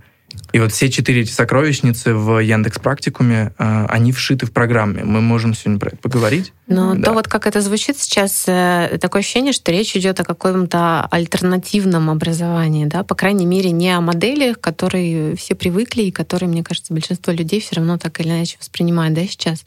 и 0.52 0.60
вот 0.60 0.72
все 0.72 0.90
четыре 0.90 1.22
эти 1.22 1.32
сокровищницы 1.32 2.14
в 2.14 2.40
Яндекс 2.40 2.80
Практикуме, 2.80 3.54
а, 3.58 3.86
они 3.90 4.12
вшиты 4.12 4.46
в 4.46 4.52
программе. 4.52 5.04
Мы 5.04 5.22
можем 5.22 5.54
сегодня 5.54 5.80
про 5.80 5.90
это 5.90 5.98
поговорить. 5.98 6.54
Но 6.68 6.96
да. 6.96 7.04
то 7.04 7.14
вот 7.14 7.28
как 7.28 7.48
это 7.48 7.62
звучит 7.62 7.98
сейчас, 7.98 8.44
э, 8.48 8.98
такое 9.00 9.22
ощущение, 9.22 9.54
что 9.54 9.72
речь 9.72 9.96
идет 9.96 10.20
о 10.20 10.26
каком-то 10.26 11.08
альтернативном 11.12 12.10
образовании, 12.10 12.86
да, 12.86 13.04
по 13.04 13.16
крайней 13.16 13.46
мере, 13.46 13.72
не 13.72 13.90
о 13.92 14.02
моделях, 14.02 14.60
которые 14.60 15.38
все 15.38 15.56
привыкли 15.56 16.04
и 16.04 16.12
которые, 16.12 16.50
мне 16.50 16.64
кажется, 16.64 16.94
большинство 16.94 17.32
людей 17.32 17.62
все 17.62 17.76
равно 17.76 17.98
так 17.98 18.20
или 18.20 18.30
иначе 18.30 18.58
воспринимают, 18.60 19.14
да, 19.14 19.26
сейчас. 19.26 19.64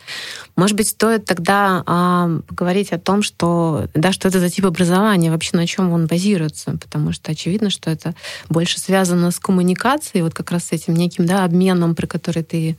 Может 0.56 0.76
быть, 0.76 0.88
стоит 0.88 1.24
тогда 1.24 1.82
а, 1.86 2.40
поговорить 2.48 2.92
о 2.92 2.98
том, 2.98 3.22
что, 3.22 3.88
да, 3.94 4.12
что 4.12 4.28
это 4.28 4.40
за 4.40 4.50
тип 4.50 4.66
образования, 4.66 5.30
вообще 5.30 5.56
на 5.56 5.66
чем 5.66 5.92
он 5.92 6.06
базируется, 6.06 6.72
потому 6.72 7.12
что 7.12 7.32
очевидно, 7.32 7.70
что 7.70 7.90
это 7.90 8.14
больше 8.50 8.78
связано 8.78 9.30
с 9.30 9.38
коммуникацией, 9.38 10.22
вот 10.22 10.34
как 10.34 10.49
раз 10.50 10.64
с 10.64 10.72
этим 10.72 10.94
неким 10.94 11.26
да, 11.26 11.44
обменом, 11.44 11.94
про 11.94 12.06
который 12.06 12.42
ты 12.42 12.76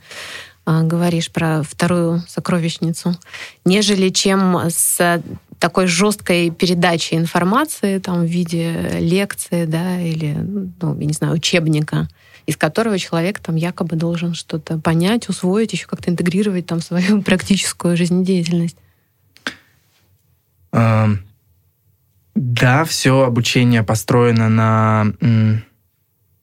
а, 0.65 0.83
говоришь 0.83 1.31
про 1.31 1.63
вторую 1.63 2.23
сокровищницу, 2.27 3.15
нежели 3.65 4.09
чем 4.09 4.57
с 4.69 5.21
такой 5.59 5.87
жесткой 5.87 6.49
передачей 6.49 7.17
информации 7.17 7.99
там, 7.99 8.21
в 8.21 8.29
виде 8.29 8.97
лекции 8.99 9.65
да, 9.65 9.99
или, 9.99 10.33
ну, 10.33 10.99
я 10.99 11.05
не 11.05 11.13
знаю, 11.13 11.33
учебника, 11.33 12.07
из 12.47 12.57
которого 12.57 12.97
человек 12.97 13.39
там 13.39 13.55
якобы 13.55 13.95
должен 13.95 14.33
что-то 14.33 14.79
понять, 14.79 15.29
усвоить, 15.29 15.73
еще 15.73 15.87
как-то 15.87 16.09
интегрировать 16.09 16.65
там, 16.65 16.81
свою 16.81 17.21
практическую 17.23 17.95
жизнедеятельность. 17.95 18.77
Да, 22.33 22.85
все 22.85 23.23
обучение 23.23 23.83
построено 23.83 24.49
на, 24.49 25.13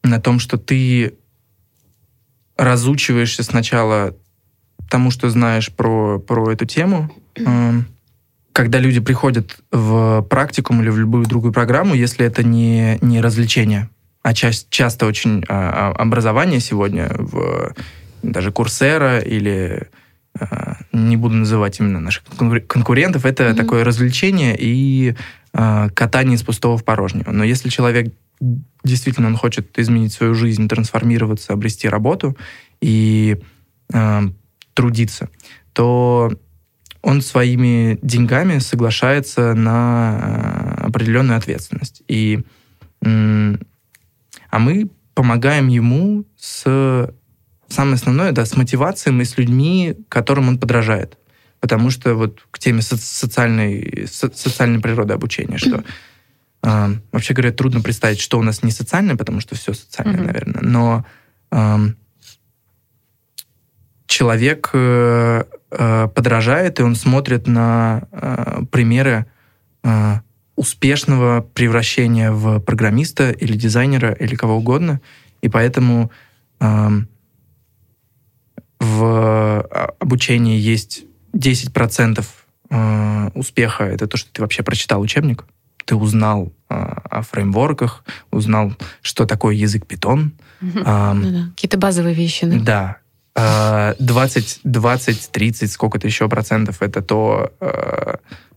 на 0.03 0.21
том, 0.21 0.39
что 0.39 0.59
ты 0.59 1.18
разучиваешься 2.59 3.43
сначала 3.43 4.15
тому, 4.91 5.11
что 5.11 5.31
знаешь 5.31 5.73
про, 5.73 6.19
про 6.19 6.53
эту 6.53 6.67
тему. 6.67 7.11
Эм, 7.37 7.87
когда 8.53 8.81
люди 8.81 9.01
приходят 9.01 9.57
в 9.71 10.23
практикум 10.23 10.83
или 10.83 10.89
в 10.91 10.99
любую 10.99 11.27
другую 11.27 11.53
программу, 11.53 11.95
если 11.95 12.27
это 12.27 12.43
не, 12.43 12.99
не 13.01 13.21
развлечение, 13.21 13.89
а 14.23 14.35
часть, 14.35 14.69
часто 14.71 15.07
очень 15.07 15.45
а, 15.49 15.93
а, 15.95 16.03
образование 16.03 16.61
сегодня 16.61 17.09
в 17.17 17.75
даже 18.23 18.51
Курсера 18.51 19.21
или 19.21 19.87
а, 20.39 20.79
не 20.93 21.17
буду 21.17 21.37
называть 21.37 21.79
именно 21.79 22.01
наших 22.01 22.25
конкурентов, 22.67 23.25
это 23.25 23.45
mm-hmm. 23.45 23.55
такое 23.55 23.85
развлечение 23.85 24.57
и 24.59 25.15
катание 25.53 26.37
из 26.37 26.43
пустого 26.43 26.77
в 26.77 26.85
порожнего. 26.85 27.31
Но 27.33 27.43
если 27.43 27.69
человек 27.69 28.13
действительно 28.85 29.29
он 29.29 29.37
хочет 29.37 29.79
изменить 29.79 30.13
свою 30.13 30.35
жизнь, 30.35 30.69
трансформироваться, 30.69 31.53
обрести 31.53 31.89
работу 31.89 32.37
и 32.81 33.39
э, 33.93 34.21
трудиться, 34.75 35.29
то 35.73 36.33
он 37.03 37.23
своими 37.23 37.99
деньгами 38.03 38.59
соглашается 38.59 39.55
на 39.55 40.77
э, 40.81 40.87
определенную 40.87 41.39
ответственность. 41.39 42.03
И, 42.09 42.45
э, 43.03 43.55
а 44.51 44.59
мы 44.59 44.91
помогаем 45.15 45.69
ему 45.69 46.25
с 46.37 47.13
самое 47.69 47.95
основное, 47.97 48.33
да, 48.33 48.47
с 48.47 48.57
мотивацией 48.57 49.21
и 49.21 49.25
с 49.25 49.37
людьми, 49.37 49.97
которым 50.09 50.49
он 50.49 50.59
подражает. 50.59 51.19
Потому 51.61 51.91
что 51.91 52.15
вот 52.15 52.47
к 52.51 52.59
теме 52.59 52.83
социальной, 52.83 54.07
социальной 54.07 54.81
природы 54.81 55.15
обучения, 55.15 55.59
что 55.59 55.83
э, 56.63 56.95
вообще 57.13 57.35
говоря, 57.35 57.53
трудно 57.53 57.81
представить, 57.81 58.21
что 58.21 58.39
у 58.39 58.43
нас 58.43 58.63
не 58.63 58.71
социальное, 58.71 59.17
потому 59.17 59.41
что 59.41 59.55
все 59.55 59.75
социальное, 59.75 60.21
mm-hmm. 60.21 60.27
наверное, 60.27 60.63
но 60.63 61.07
э, 61.51 61.77
человек 64.07 64.71
э, 64.73 65.45
э, 65.71 66.09
подражает, 66.15 66.81
и 66.81 66.83
он 66.83 66.95
смотрит 66.95 67.47
на 67.47 68.03
э, 68.13 68.63
примеры 68.71 69.27
э, 69.83 70.15
успешного 70.57 71.43
превращения 71.55 72.33
в 72.33 72.61
программиста 72.61 73.31
или 73.31 73.57
дизайнера 73.57 74.13
или 74.13 74.35
кого 74.35 74.57
угодно, 74.57 75.01
и 75.41 75.49
поэтому 75.49 76.11
э, 76.61 76.89
в 78.81 79.05
а, 79.05 79.95
обучении 79.99 80.59
есть 80.59 81.05
10% 81.33 82.25
э, 82.71 83.31
успеха, 83.35 83.85
это 83.85 84.07
то, 84.07 84.17
что 84.17 84.31
ты 84.33 84.43
вообще 84.43 84.63
прочитал 84.63 85.01
учебник, 85.01 85.45
ты 85.89 85.97
узнал 85.97 86.53
э, 86.69 86.75
о 86.75 87.23
фреймворках, 87.23 88.05
узнал, 88.31 88.75
что 89.01 89.25
такое 89.25 89.55
язык. 89.55 89.85
Угу. 90.05 90.29
Э, 90.61 91.13
ну, 91.15 91.33
да. 91.33 91.51
Какие-то 91.57 91.79
базовые 91.79 92.15
вещи, 92.15 92.47
да? 92.47 92.99
Да. 93.35 93.95
20, 93.99 94.61
20, 94.65 95.31
30, 95.31 95.73
сколько-то 95.73 96.07
еще 96.07 96.29
процентов 96.29 96.83
это 96.83 97.01
то, 97.01 97.53
э, 97.61 98.17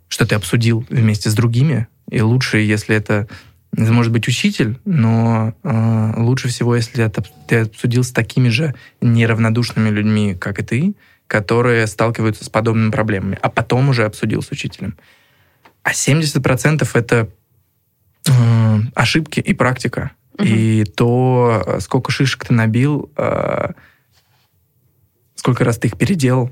что 0.09 0.25
ты 0.25 0.35
обсудил 0.35 0.85
вместе 0.89 1.29
с 1.29 1.33
другими. 1.33 1.87
И 2.09 2.19
лучше, 2.19 2.57
если 2.57 2.97
это, 2.97 3.29
это 3.71 3.93
может 3.93 4.11
быть 4.11 4.27
учитель, 4.27 4.79
но 4.83 5.53
лучше 6.17 6.49
всего, 6.49 6.75
если 6.75 7.05
это, 7.05 7.23
ты 7.47 7.61
обсудил 7.61 8.03
с 8.03 8.11
такими 8.11 8.49
же 8.49 8.75
неравнодушными 8.99 9.89
людьми, 9.89 10.35
как 10.35 10.59
и 10.59 10.63
ты, 10.63 10.95
которые 11.31 11.87
сталкиваются 11.87 12.43
с 12.43 12.49
подобными 12.49 12.91
проблемами, 12.91 13.39
а 13.41 13.49
потом 13.49 13.87
уже 13.87 14.03
обсудил 14.03 14.41
с 14.41 14.51
учителем. 14.51 14.97
А 15.81 15.93
70% 15.93 16.85
это 16.93 17.29
э, 18.27 18.79
ошибки 18.95 19.39
и 19.39 19.53
практика. 19.53 20.11
Угу. 20.33 20.43
И 20.43 20.83
то, 20.83 21.77
сколько 21.79 22.11
шишек 22.11 22.43
ты 22.45 22.53
набил, 22.53 23.13
э, 23.15 23.69
сколько 25.35 25.63
раз 25.63 25.77
ты 25.77 25.87
их 25.87 25.97
переделал. 25.97 26.51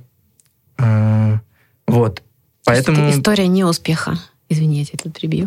Э, 0.77 1.39
вот. 1.85 2.23
Поэтому... 2.63 3.11
История 3.11 3.47
неуспеха. 3.47 4.17
Извините, 4.47 4.91
я 4.93 4.99
тут 5.03 5.13
прибью. 5.13 5.45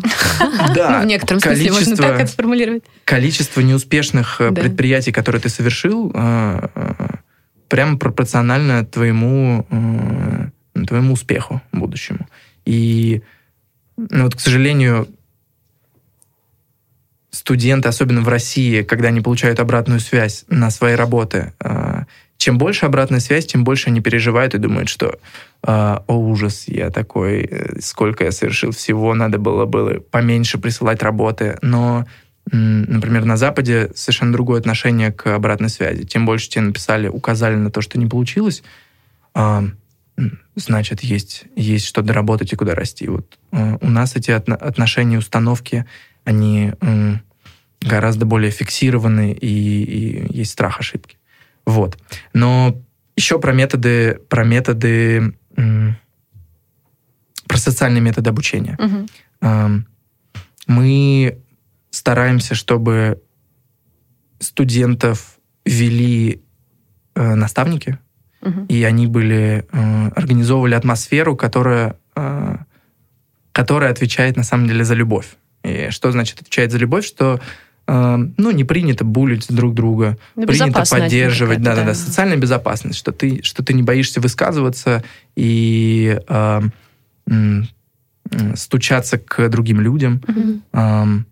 Да. 0.75 1.01
В 1.03 1.05
некотором 1.05 1.39
смысле 1.41 1.71
можно 1.71 1.97
так 1.97 2.19
это 2.19 2.31
сформулировать. 2.31 2.83
Количество 3.03 3.61
неуспешных 3.61 4.39
э, 4.39 4.51
предприятий, 4.51 5.11
которые 5.11 5.41
ты 5.41 5.49
совершил, 5.49 6.11
э, 6.13 6.67
э, 6.75 7.07
прямо 7.73 7.97
пропорционально 7.97 8.85
твоему, 8.85 9.65
твоему 10.87 11.13
успеху 11.13 11.59
будущему. 11.71 12.27
И 12.65 13.23
ну, 13.97 14.25
вот, 14.25 14.35
к 14.35 14.39
сожалению, 14.39 15.07
студенты, 17.31 17.89
особенно 17.89 18.21
в 18.21 18.27
России, 18.27 18.83
когда 18.83 19.07
они 19.07 19.21
получают 19.21 19.59
обратную 19.59 20.01
связь 20.01 20.45
на 20.49 20.69
свои 20.69 20.93
работы, 20.93 21.53
э, 21.59 22.03
чем 22.37 22.59
больше 22.59 22.85
обратная 22.85 23.19
связь, 23.19 23.47
тем 23.47 23.63
больше 23.63 23.89
они 23.89 24.01
переживают 24.01 24.53
и 24.53 24.59
думают, 24.59 24.87
что 24.87 25.07
э, 25.07 25.17
«О, 25.65 26.13
ужас, 26.13 26.65
я 26.67 26.91
такой, 26.91 27.41
э, 27.41 27.79
сколько 27.81 28.23
я 28.23 28.31
совершил 28.31 28.69
всего, 28.69 29.15
надо 29.15 29.39
было 29.39 29.65
было 29.65 29.99
поменьше 29.99 30.59
присылать 30.59 31.01
работы». 31.01 31.57
Но, 31.63 32.05
например, 32.51 33.25
на 33.25 33.37
Западе 33.37 33.91
совершенно 33.95 34.33
другое 34.33 34.59
отношение 34.59 35.11
к 35.11 35.27
обратной 35.27 35.69
связи. 35.69 36.05
Тем 36.05 36.25
больше 36.25 36.49
тебе 36.49 36.65
написали, 36.65 37.07
указали 37.07 37.55
на 37.55 37.71
то, 37.71 37.81
что 37.81 37.97
не 37.97 38.05
получилось, 38.05 38.63
значит, 40.55 41.01
есть, 41.01 41.45
есть 41.55 41.85
что 41.85 42.01
доработать 42.01 42.53
и 42.53 42.55
куда 42.55 42.75
расти. 42.75 43.07
Вот 43.07 43.39
э, 43.51 43.77
у 43.81 43.89
нас 43.89 44.15
эти 44.15 44.29
отношения, 44.29 45.17
установки, 45.17 45.85
они 46.23 46.73
гораздо 47.81 48.25
более 48.25 48.51
фиксированы, 48.51 49.33
и, 49.33 49.47
и 49.47 50.37
есть 50.37 50.51
страх 50.51 50.79
ошибки. 50.79 51.17
Вот. 51.65 51.97
Но 52.33 52.79
еще 53.15 53.39
про 53.39 53.53
методы, 53.53 54.19
про 54.29 54.43
методы, 54.43 55.33
про 55.55 55.97
социальные 57.57 58.01
методы 58.01 58.29
обучения. 58.29 58.77
Угу. 58.79 59.83
Мы 60.67 61.37
стараемся, 61.93 62.55
чтобы 62.55 63.21
студентов 64.39 65.37
вели 65.65 66.41
э, 67.15 67.35
наставники, 67.35 67.99
Мгм. 68.41 68.65
и 68.65 68.83
они 68.83 69.07
были 69.07 69.65
э, 69.71 70.07
организовывали 70.15 70.73
атмосферу, 70.73 71.35
которая 71.37 71.95
э, 72.15 72.55
которая 73.53 73.91
отвечает 73.91 74.35
на 74.35 74.43
самом 74.43 74.67
деле 74.67 74.83
за 74.83 74.95
любовь. 74.95 75.27
И 75.63 75.89
что 75.91 76.11
значит 76.11 76.41
отвечает 76.41 76.71
за 76.71 76.79
любовь? 76.79 77.05
Что 77.05 77.39
э, 77.87 78.17
ну 78.37 78.51
не 78.51 78.63
принято 78.63 79.05
булить 79.05 79.45
друг 79.49 79.75
друга, 79.75 80.17
Ну, 80.35 80.47
принято 80.47 80.83
поддерживать, 80.89 81.61
да, 81.61 81.75
да, 81.75 81.85
да, 81.85 81.93
социальная 81.93 82.37
безопасность, 82.37 82.97
что 82.97 83.11
ты 83.11 83.41
что 83.43 83.63
ты 83.63 83.73
не 83.73 83.83
боишься 83.83 84.19
высказываться 84.19 85.03
и 85.37 86.19
э, 86.27 86.61
м, 87.29 87.67
стучаться 88.55 89.19
к 89.19 89.47
другим 89.49 89.79
людям. 89.79 90.21
Мгм. 90.27 90.63
Эм, 90.73 91.25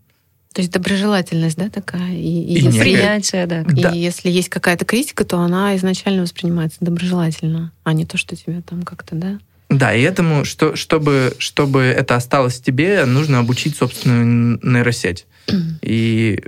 То 0.53 0.61
есть 0.61 0.71
доброжелательность, 0.71 1.57
да, 1.57 1.69
такая? 1.69 2.13
И, 2.13 2.19
и 2.19 2.59
И 2.59 2.79
Принятие, 2.79 3.45
да. 3.47 3.61
и 3.61 3.81
Да. 3.81 3.91
если 3.91 4.29
есть 4.29 4.49
какая-то 4.49 4.83
критика, 4.83 5.23
то 5.23 5.39
она 5.39 5.75
изначально 5.77 6.23
воспринимается 6.23 6.77
доброжелательно, 6.81 7.71
а 7.83 7.93
не 7.93 8.05
то, 8.05 8.17
что 8.17 8.35
тебе 8.35 8.61
там 8.61 8.83
как-то, 8.83 9.15
да? 9.15 9.39
Да, 9.69 9.93
и 9.93 10.01
этому, 10.01 10.43
что, 10.43 10.75
чтобы, 10.75 11.33
чтобы 11.37 11.83
это 11.83 12.15
осталось 12.17 12.59
в 12.59 12.63
тебе, 12.63 13.05
нужно 13.05 13.39
обучить 13.39 13.77
собственную 13.77 14.59
нейросеть. 14.61 15.25
И 15.81 16.43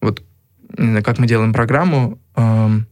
вот 0.00 0.22
не 0.78 0.88
знаю, 0.90 1.04
как 1.04 1.18
мы 1.18 1.26
делаем 1.26 1.52
программу, 1.52 2.20
эм, 2.36 2.86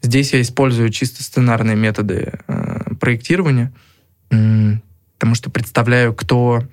здесь 0.00 0.32
я 0.32 0.40
использую 0.40 0.90
чисто 0.90 1.22
сценарные 1.22 1.76
методы 1.76 2.32
э, 2.48 2.94
проектирования, 2.98 3.72
м, 4.30 4.82
потому 5.18 5.36
что 5.36 5.50
представляю, 5.50 6.12
кто 6.14 6.64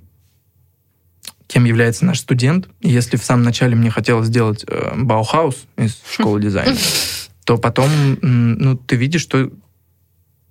кем 1.49 1.65
является 1.65 2.05
наш 2.05 2.19
студент. 2.19 2.69
И 2.79 2.89
если 2.89 3.17
в 3.17 3.23
самом 3.23 3.43
начале 3.43 3.75
мне 3.75 3.89
хотелось 3.89 4.27
сделать 4.27 4.63
э, 4.67 4.93
Баухаус 4.95 5.65
из 5.77 5.99
школы 6.09 6.39
дизайна, 6.39 6.77
то 7.43 7.57
потом, 7.57 7.89
ну, 8.21 8.77
ты 8.77 8.95
видишь, 8.95 9.21
что, 9.21 9.49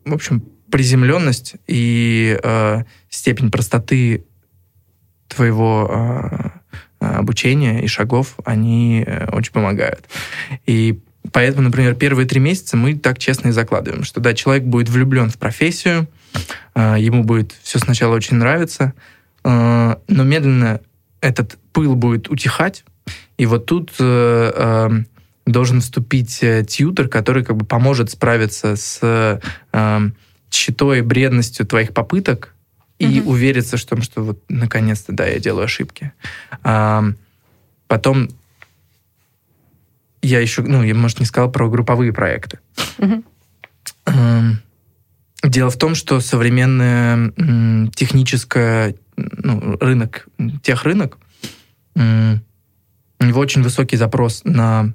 в 0.04 0.12
общем, 0.12 0.42
приземленность 0.70 1.54
и 1.68 2.37
э, 2.42 2.82
степень 3.08 3.52
простоты 3.52 4.24
твоего 5.28 5.88
э, 5.88 6.50
обучения 6.98 7.80
и 7.84 7.87
шагов, 7.87 8.34
они 8.44 9.04
э, 9.06 9.30
очень 9.30 9.52
помогают. 9.52 10.04
И 10.66 10.98
поэтому, 11.32 11.62
например, 11.62 11.94
первые 11.94 12.26
три 12.26 12.40
месяца 12.40 12.76
мы 12.76 12.96
так 12.96 13.18
честно 13.18 13.48
и 13.48 13.52
закладываем, 13.52 14.02
что 14.02 14.18
да, 14.18 14.34
человек 14.34 14.64
будет 14.64 14.88
влюблен 14.88 15.30
в 15.30 15.38
профессию, 15.38 16.08
э, 16.74 16.96
ему 16.98 17.22
будет 17.22 17.54
все 17.62 17.78
сначала 17.78 18.16
очень 18.16 18.37
нравиться, 18.38 18.94
э, 19.44 19.96
но 20.08 20.24
медленно 20.24 20.80
этот 21.20 21.59
пыл 21.72 21.94
будет 21.94 22.28
утихать, 22.31 22.85
и 23.37 23.46
вот 23.46 23.66
тут 23.66 23.92
э, 23.98 24.52
э, 24.54 24.90
должен 25.46 25.81
вступить 25.81 26.42
э, 26.42 26.64
тьютер, 26.64 27.09
который 27.09 27.44
как 27.44 27.57
бы 27.57 27.64
поможет 27.64 28.11
справиться 28.11 28.76
с 28.76 28.98
э, 29.02 30.11
щитой, 30.50 31.02
бредностью 31.02 31.66
твоих 31.66 31.92
попыток 31.92 32.54
и 32.98 33.20
Мгм. 33.20 33.28
увериться 33.28 33.76
в 33.76 33.85
том, 33.85 34.02
что 34.02 34.22
вот 34.22 34.42
наконец-то, 34.48 35.12
да, 35.12 35.26
я 35.26 35.38
делаю 35.38 35.64
ошибки. 35.64 36.12
А, 36.64 37.04
потом 37.87 38.28
я 40.20 40.40
еще, 40.40 40.62
ну, 40.62 40.83
я, 40.83 40.94
может, 40.94 41.20
не 41.20 41.26
сказал 41.26 41.50
про 41.50 41.68
групповые 41.68 42.12
проекты. 42.12 42.59
Мгм. 42.98 43.24
Эм, 44.07 44.59
Дело 45.44 45.70
в 45.70 45.76
том, 45.76 45.94
что 45.94 46.18
современная 46.20 47.33
м, 47.37 47.92
техническая, 47.94 48.96
ну, 49.18 49.76
рынок, 49.81 50.28
м, 50.38 50.59
техрынок, 50.61 51.18
м, 51.94 52.42
у 53.20 53.24
него 53.24 53.40
очень 53.40 53.62
высокий 53.62 53.96
запрос 53.96 54.42
на 54.44 54.94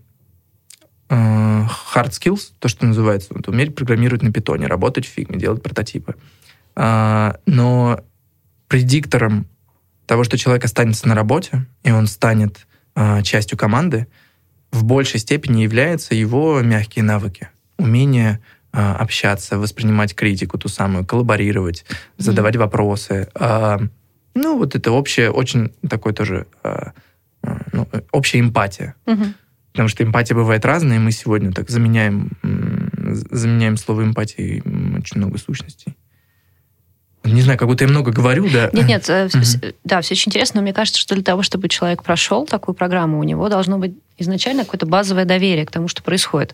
э, 1.10 1.16
hard 1.16 2.10
skills, 2.12 2.54
то, 2.60 2.68
что 2.68 2.86
называется, 2.86 3.34
вот, 3.34 3.48
уметь 3.48 3.76
программировать 3.76 4.24
на 4.24 4.32
питоне, 4.32 4.68
работать 4.68 5.06
в 5.06 5.10
фигме, 5.10 5.38
делать 5.38 5.62
прототипы. 5.62 6.16
А, 6.76 7.38
но 7.46 8.00
предиктором 8.68 9.48
того, 10.08 10.24
что 10.24 10.38
человек 10.38 10.66
останется 10.66 11.08
на 11.08 11.16
работе, 11.16 11.68
и 11.84 11.92
он 11.92 12.08
станет 12.08 12.66
а, 12.96 13.22
частью 13.22 13.58
команды, 13.58 14.08
в 14.72 14.84
большей 14.84 15.20
степени 15.20 15.62
являются 15.62 16.16
его 16.16 16.62
мягкие 16.62 17.04
навыки. 17.04 17.50
Умение 17.78 18.40
а, 18.72 18.96
общаться, 18.96 19.60
воспринимать 19.60 20.16
критику, 20.16 20.58
ту 20.58 20.68
самую, 20.68 21.06
коллаборировать, 21.06 21.86
задавать 22.18 22.56
вопросы. 22.56 23.30
А, 23.36 23.80
ну, 24.36 24.58
вот 24.58 24.76
это 24.76 24.92
общее, 24.92 25.32
очень 25.32 25.74
такое 25.88 26.14
тоже, 26.14 26.48
а, 26.64 26.94
а, 27.44 27.62
ну, 27.72 27.88
э, 27.92 28.02
общая 28.12 28.40
эмпатия. 28.40 28.96
Мгм. 29.06 29.36
Потому 29.72 29.90
что 29.90 30.04
эмпатия 30.04 30.36
бывает 30.36 30.66
разная, 30.66 30.98
и 30.98 31.00
мы 31.00 31.12
сегодня 31.12 31.52
так 31.52 31.70
заменяем, 31.70 32.32
заменяем 33.32 33.78
слово 33.78 34.04
эмпатии 34.04 34.62
очень 34.98 35.18
много 35.18 35.38
сущностей. 35.40 35.96
Не 37.24 37.42
знаю, 37.42 37.58
как 37.58 37.68
будто 37.70 37.86
я 37.86 37.90
много 37.90 38.12
говорю, 38.12 38.50
да? 38.50 38.70
Нет, 38.74 38.88
нет, 38.88 39.10
вс- 39.10 39.76
да, 39.86 40.02
все 40.02 40.14
очень 40.14 40.30
интересно, 40.30 40.60
но 40.60 40.64
мне 40.64 40.74
кажется, 40.74 41.00
что 41.00 41.16
для 41.16 41.24
того, 41.24 41.42
чтобы 41.42 41.70
человек 41.70 42.04
прошел 42.04 42.46
такую 42.46 42.76
программу, 42.76 43.18
у 43.20 43.24
него 43.24 43.48
должно 43.48 43.78
быть 43.78 43.94
изначально 44.18 44.66
какое-то 44.66 44.86
базовое 44.86 45.26
доверие 45.26 45.66
к 45.66 45.72
тому, 45.72 45.88
что 45.88 46.04
происходит. 46.04 46.50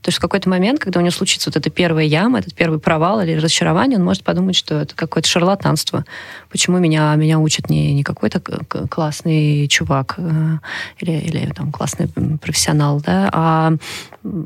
То 0.00 0.08
есть 0.08 0.18
в 0.18 0.20
какой-то 0.20 0.48
момент, 0.48 0.80
когда 0.80 1.00
у 1.00 1.02
него 1.02 1.12
случится 1.12 1.50
вот 1.50 1.56
эта 1.56 1.70
первая 1.70 2.06
яма, 2.06 2.38
этот 2.38 2.54
первый 2.54 2.78
провал 2.78 3.20
или 3.20 3.34
разочарование, 3.34 3.98
он 3.98 4.04
может 4.04 4.24
подумать, 4.24 4.56
что 4.56 4.80
это 4.80 4.94
какое-то 4.94 5.28
шарлатанство. 5.28 6.04
Почему 6.50 6.78
меня, 6.78 7.14
меня 7.14 7.38
учит 7.38 7.70
не, 7.70 7.92
не 7.94 8.02
какой-то 8.02 8.40
классный 8.88 9.68
чувак 9.68 10.14
э, 10.16 10.58
или, 11.00 11.12
или 11.12 11.52
там, 11.52 11.70
классный 11.70 12.08
профессионал, 12.38 13.00
да, 13.00 13.28
а, 13.32 13.72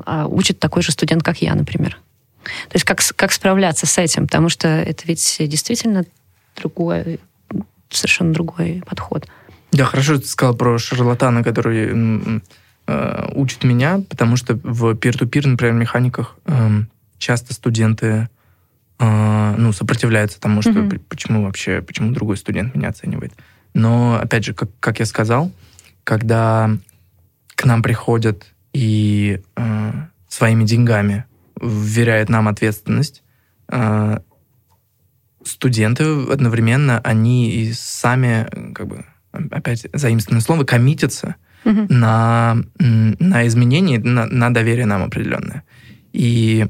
а 0.05 0.27
учит 0.27 0.59
такой 0.59 0.83
же 0.83 0.91
студент, 0.91 1.23
как 1.23 1.41
я, 1.41 1.55
например. 1.55 1.97
То 2.69 2.75
есть 2.75 2.85
как, 2.85 2.99
как 3.15 3.31
справляться 3.31 3.85
с 3.85 3.97
этим? 3.97 4.25
Потому 4.25 4.49
что 4.49 4.67
это 4.67 5.03
ведь 5.05 5.37
действительно 5.39 6.03
другой, 6.55 7.19
совершенно 7.89 8.33
другой 8.33 8.83
подход. 8.85 9.27
Да, 9.71 9.85
хорошо, 9.85 10.17
ты 10.17 10.25
сказал 10.25 10.55
про 10.55 10.77
шарлатана, 10.77 11.43
который 11.43 12.41
э, 12.87 13.29
учит 13.33 13.63
меня, 13.63 14.01
потому 14.09 14.35
что 14.35 14.55
в 14.63 14.93
peer-to-peer, 14.93 15.47
например, 15.47 15.73
механиках 15.73 16.35
эм, 16.45 16.89
часто 17.19 17.53
студенты 17.53 18.29
э, 18.99 19.55
ну, 19.57 19.71
сопротивляются 19.71 20.39
тому, 20.39 20.61
что 20.61 20.73
п- 20.73 20.99
почему 20.99 21.43
вообще, 21.45 21.81
почему 21.81 22.11
другой 22.11 22.37
студент 22.37 22.73
меня 22.73 22.89
оценивает. 22.89 23.33
Но, 23.73 24.19
опять 24.19 24.45
же, 24.45 24.53
как, 24.53 24.69
как 24.79 24.99
я 24.99 25.05
сказал, 25.05 25.51
когда 26.03 26.71
к 27.55 27.65
нам 27.65 27.83
приходят 27.83 28.47
и 28.73 29.41
э, 29.55 29.91
своими 30.27 30.63
деньгами 30.63 31.25
вверяют 31.61 32.29
нам 32.29 32.47
ответственность, 32.47 33.23
э, 33.69 34.19
студенты 35.43 36.03
одновременно, 36.03 36.99
они 37.03 37.51
и 37.51 37.73
сами, 37.73 38.47
как 38.73 38.87
бы, 38.87 39.05
опять 39.31 39.87
заимствованное 39.93 40.41
слово, 40.41 40.63
коммитятся 40.63 41.35
Мгм. 41.65 41.87
на, 41.89 42.57
на 42.79 43.47
изменения, 43.47 43.99
на, 43.99 44.25
на 44.25 44.53
доверие 44.53 44.85
нам 44.85 45.03
определенное. 45.03 45.63
И 46.13 46.67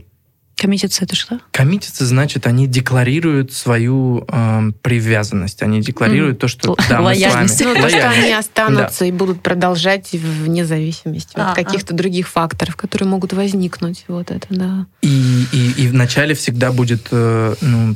Коммититься 0.60 1.06
это 1.06 1.16
что? 1.16 1.40
коммитятся, 1.52 2.06
значит, 2.06 2.46
они 2.48 2.68
декларируют 2.68 3.54
свою 3.54 4.26
эм, 4.28 4.74
привязанность, 4.74 5.62
они 5.64 5.82
декларируют 5.82 6.34
Мгм. 6.34 6.40
то, 6.42 6.48
что 6.50 6.76
да, 6.90 7.02
мы 7.02 7.16
с 7.16 7.22
вами. 7.22 7.24
лояльность. 7.26 7.64
Ну, 7.64 7.74
то, 7.76 7.90
что 7.90 8.10
они 8.10 8.32
останутся 8.34 9.06
и 9.06 9.12
будут 9.12 9.42
продолжать 9.42 10.12
вне 10.12 10.66
зависимости 10.66 11.32
А, 11.36 11.52
от 11.52 11.56
каких-то 11.56 11.94
других 11.94 12.28
факторов, 12.28 12.76
которые 12.76 13.08
могут 13.08 13.32
возникнуть. 13.34 14.04
Вот 14.10 14.32
это, 14.32 14.48
да. 14.50 14.86
И, 15.02 15.46
и, 15.54 15.72
и 15.84 15.88
вначале 15.88 16.36
всегда 16.36 16.72
будет, 16.74 17.08
э, 17.12 17.56
ну, 17.62 17.96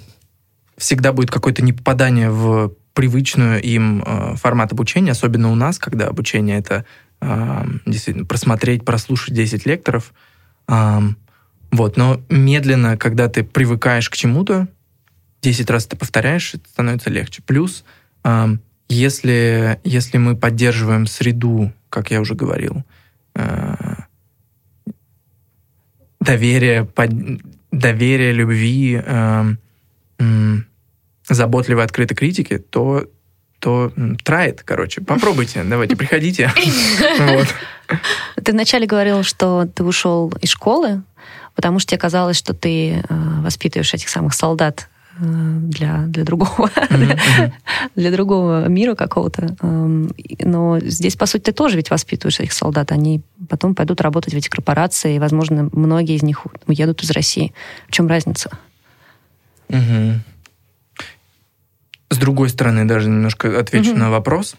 всегда 0.78 1.12
будет 1.12 1.32
какое-то 1.32 1.62
непопадание 1.64 2.30
в 2.32 2.72
привычную 2.94 3.62
им 3.62 4.04
э, 4.06 4.36
формат 4.38 4.72
обучения, 4.72 5.12
особенно 5.12 5.52
у 5.52 5.56
нас, 5.56 5.80
когда 5.80 6.08
обучение 6.08 6.60
это 6.60 6.86
э, 7.22 7.66
действительно 7.86 8.26
просмотреть, 8.26 8.86
прослушать 8.86 9.34
10 9.34 9.66
лекторов. 9.66 10.14
Ам, 10.68 11.18
вот, 11.74 11.98
но 11.98 12.22
медленно, 12.30 12.98
когда 12.98 13.28
ты 13.28 13.44
привыкаешь 13.44 14.08
к 14.08 14.16
чему-то, 14.16 14.68
10 15.42 15.70
раз 15.72 15.88
ты 15.88 15.96
повторяешь, 15.96 16.54
это 16.54 16.70
становится 16.70 17.10
легче. 17.10 17.42
Плюс, 17.42 17.84
ам, 18.22 18.60
если, 18.90 19.80
если 19.84 20.20
мы 20.20 20.38
поддерживаем 20.38 21.08
среду, 21.08 21.74
как 21.90 22.12
я 22.12 22.22
уже 22.22 22.36
говорил, 22.36 22.84
э, 23.34 23.74
доверие, 26.20 26.86
под- 26.86 27.42
доверие, 27.72 28.34
любви, 28.34 29.02
эм, 29.04 29.58
м, 30.20 30.68
заботливой, 31.28 31.84
открытой 31.84 32.16
критики, 32.16 32.60
то 32.60 33.10
то 33.60 33.94
трает, 34.26 34.62
короче. 34.64 35.00
Попробуйте, 35.02 35.64
давайте, 35.70 35.96
приходите. 35.96 36.52
Ты 38.44 38.52
вначале 38.52 38.86
говорил, 38.86 39.24
что 39.24 39.66
ты 39.74 39.84
ушел 39.86 40.34
из 40.42 40.50
школы, 40.50 41.04
потому 41.56 41.80
что 41.80 41.92
тебе 41.92 42.00
казалось, 42.00 42.38
что 42.38 42.54
ты 42.54 42.94
э, 42.94 43.04
воспитываешь 43.42 43.94
этих 43.94 44.10
самых 44.10 44.34
солдат 44.34 44.90
для, 45.20 46.06
для 46.08 46.24
другого, 46.24 46.72
для 47.96 48.12
другого 48.12 48.68
мира 48.68 48.96
какого-то. 48.96 49.56
Эм, 49.62 50.12
но 50.40 50.80
здесь, 50.80 51.16
по 51.16 51.26
сути, 51.26 51.44
ты 51.44 51.52
тоже 51.52 51.78
ведь 51.78 51.92
воспитываешь 51.92 52.40
этих 52.40 52.54
солдат. 52.54 52.92
Они 52.92 53.22
потом 53.48 53.76
пойдут 53.76 54.02
работать 54.02 54.34
в 54.34 54.38
эти 54.38 54.50
корпорации, 54.50 55.16
и, 55.16 55.20
возможно, 55.20 55.70
многие 55.72 56.16
из 56.16 56.24
них 56.24 56.48
уедут 56.66 57.04
из 57.04 57.12
России. 57.12 57.54
В 57.88 57.92
чем 57.92 58.08
разница? 58.08 58.50
С 62.10 62.18
другой 62.18 62.50
стороны, 62.50 62.86
даже 62.86 63.10
немножко 63.10 63.60
отвечу 63.60 63.96
на 63.96 64.10
вопрос. 64.10 64.56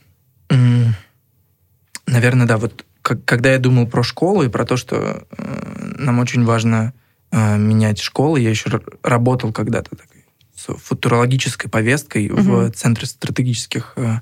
Наверное, 2.07 2.47
да, 2.47 2.59
вот 2.59 2.85
когда 3.05 3.53
я 3.53 3.59
думал 3.59 3.87
про 3.87 4.03
школу 4.03 4.43
и 4.43 4.49
про 4.49 4.65
то, 4.65 4.79
что 4.79 5.27
э, 5.31 5.95
нам 5.99 6.19
очень 6.21 6.45
важно 6.45 6.95
э, 7.31 7.59
менять 7.59 8.01
школы, 8.01 8.41
я 8.41 8.49
еще 8.49 8.81
работал 9.03 9.53
когда-то 9.53 9.95
так, 9.95 10.09
с 10.57 10.73
футурологической 10.73 11.71
повесткой 11.71 12.31
угу. 12.31 12.41
в 12.41 12.71
Центре 12.71 13.07
стратегических 13.07 13.93
э, 13.97 14.21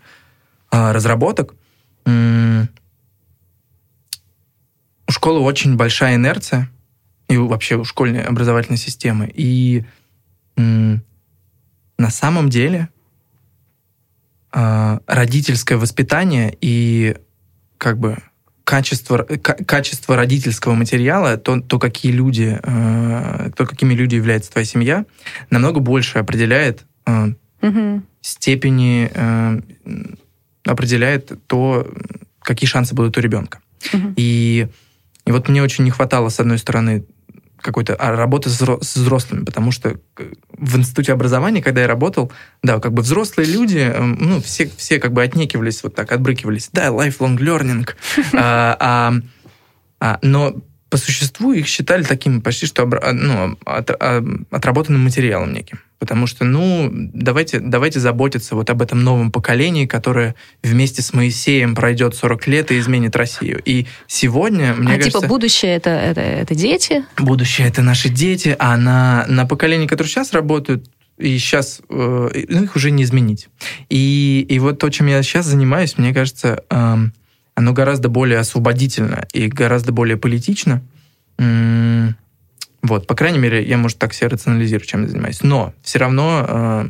разработок. 0.71 1.55
У 2.05 2.67
школы 5.09 5.41
очень 5.41 5.77
большая 5.77 6.17
инерция, 6.17 6.69
и 7.29 7.37
вообще 7.37 7.77
у 7.77 7.85
школьной 7.85 8.25
образовательной 8.25 8.79
системы. 8.79 9.31
И 9.33 9.85
на 10.57 11.01
самом 12.09 12.49
деле 12.49 12.89
родительское 14.51 15.79
воспитание 15.79 16.57
и 16.61 17.17
как 17.79 17.99
бы 17.99 18.19
качество, 18.65 19.19
качество 19.67 20.17
родительского 20.17 20.75
материала, 20.75 21.37
то, 21.37 21.61
то 21.61 21.79
какие 21.79 22.13
люди, 22.13 22.59
э, 22.63 23.51
то, 23.57 23.67
какими 23.67 23.95
люди 23.95 24.15
является 24.15 24.51
твоя 24.51 24.65
семья, 24.65 25.05
намного 25.51 25.81
больше 25.81 26.19
определяет 26.19 26.85
э, 27.07 27.29
угу. 27.61 28.03
степени, 28.21 29.11
э, 29.13 29.61
определяет 30.65 31.33
то, 31.47 31.87
какие 32.41 32.69
шансы 32.69 32.95
будут 32.95 33.17
у 33.17 33.21
ребенка. 33.21 33.59
Угу. 33.93 34.15
И, 34.17 34.69
и 35.27 35.33
вот 35.33 35.49
мне 35.49 35.63
очень 35.63 35.85
не 35.85 35.91
хватало, 35.91 36.29
с 36.29 36.39
одной 36.39 36.59
стороны, 36.59 37.05
какой-то 37.63 37.95
а, 37.95 38.15
работы 38.17 38.51
с 38.51 38.97
взрослыми, 38.97 39.45
потому 39.45 39.73
что 39.73 39.99
в 40.53 40.77
институте 40.77 41.13
образования, 41.13 41.63
когда 41.63 41.83
я 41.83 41.87
работал, 41.87 42.33
да, 42.63 42.79
как 42.81 42.93
бы 42.93 43.03
взрослые 43.03 43.51
люди, 43.51 43.79
эм, 43.79 44.19
ну, 44.21 44.41
все, 44.43 44.71
все 44.77 44.99
как 44.99 45.13
бы 45.13 45.23
отнекивались, 45.23 45.83
вот 45.83 45.95
так, 45.95 46.13
отбрыкивались. 46.13 46.69
Да, 46.73 46.89
lifelong 46.89 47.39
learning. 47.39 47.89
а, 48.35 48.77
а, 48.79 49.15
а, 50.01 50.19
но 50.23 50.57
по 50.91 50.99
существу 50.99 51.53
их 51.53 51.67
считали 51.67 52.03
таким 52.03 52.43
почти 52.43 52.67
что 52.67 52.85
ну, 52.85 53.57
от, 53.65 53.91
а, 53.91 54.23
отработанным 54.51 55.05
материалом 55.05 55.53
неким. 55.53 55.81
Потому 56.03 56.27
что, 56.27 56.45
ну, 56.45 56.91
давайте, 56.93 57.61
давайте 57.61 58.01
заботиться 58.01 58.57
вот 58.57 58.69
об 58.71 58.83
этом 58.83 59.05
новом 59.05 59.31
поколении, 59.31 59.87
которое 59.87 60.35
вместе 60.61 61.01
с 61.01 61.13
Моисеем 61.13 61.77
пройдет 61.77 62.17
40 62.17 62.49
лет 62.49 62.73
и 62.73 62.81
изменит 62.81 63.15
Россию. 63.15 63.63
И 63.65 63.87
сегодня, 64.09 64.75
мне 64.75 64.95
а 64.95 64.97
кажется... 64.97 65.21
типа 65.21 65.29
будущее 65.29 65.77
это, 65.77 65.91
это, 65.91 66.21
это 66.21 66.57
дети? 66.57 67.05
Будущее 67.19 67.69
это 67.69 67.83
наши 67.83 68.09
дети, 68.09 68.57
а 68.59 68.77
на, 68.77 69.27
на 69.29 69.47
поколении, 69.47 69.87
которые 69.87 70.11
сейчас 70.11 70.33
работают, 70.33 70.91
и 71.19 71.39
сейчас 71.39 71.81
э, 71.89 72.31
их 72.35 72.75
уже 72.75 72.91
не 72.91 73.05
изменить. 73.05 73.49
И, 73.89 74.45
и 74.49 74.59
вот 74.59 74.81
то, 74.81 74.91
чем 74.91 75.07
я 75.07 75.23
сейчас 75.23 75.47
занимаюсь, 75.47 75.99
мне 75.99 76.13
кажется, 76.13 76.65
э, 76.69 76.97
оно 77.55 77.73
гораздо 77.73 78.09
более 78.09 78.41
освободительно 78.41 79.25
и 79.33 79.47
гораздо 79.47 79.93
более 79.93 80.17
политично. 80.17 80.83
Вот, 82.83 83.07
по 83.07 83.15
крайней 83.15 83.39
мере, 83.39 83.65
я, 83.65 83.79
может, 83.79 83.99
так 83.99 84.13
себе 84.13 84.29
рационализирую, 84.29 84.85
чем 84.85 85.03
я 85.03 85.09
занимаюсь. 85.09 85.43
Но 85.43 85.73
все 85.83 86.01
равно 86.01 86.45
э, 86.47 86.89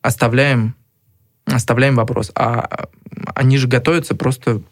оставляем, 0.00 0.74
оставляем 1.44 1.96
вопрос. 1.96 2.32
А 2.34 2.88
они 3.34 3.58
же 3.58 3.68
готовятся 3.68 4.14
просто 4.14 4.62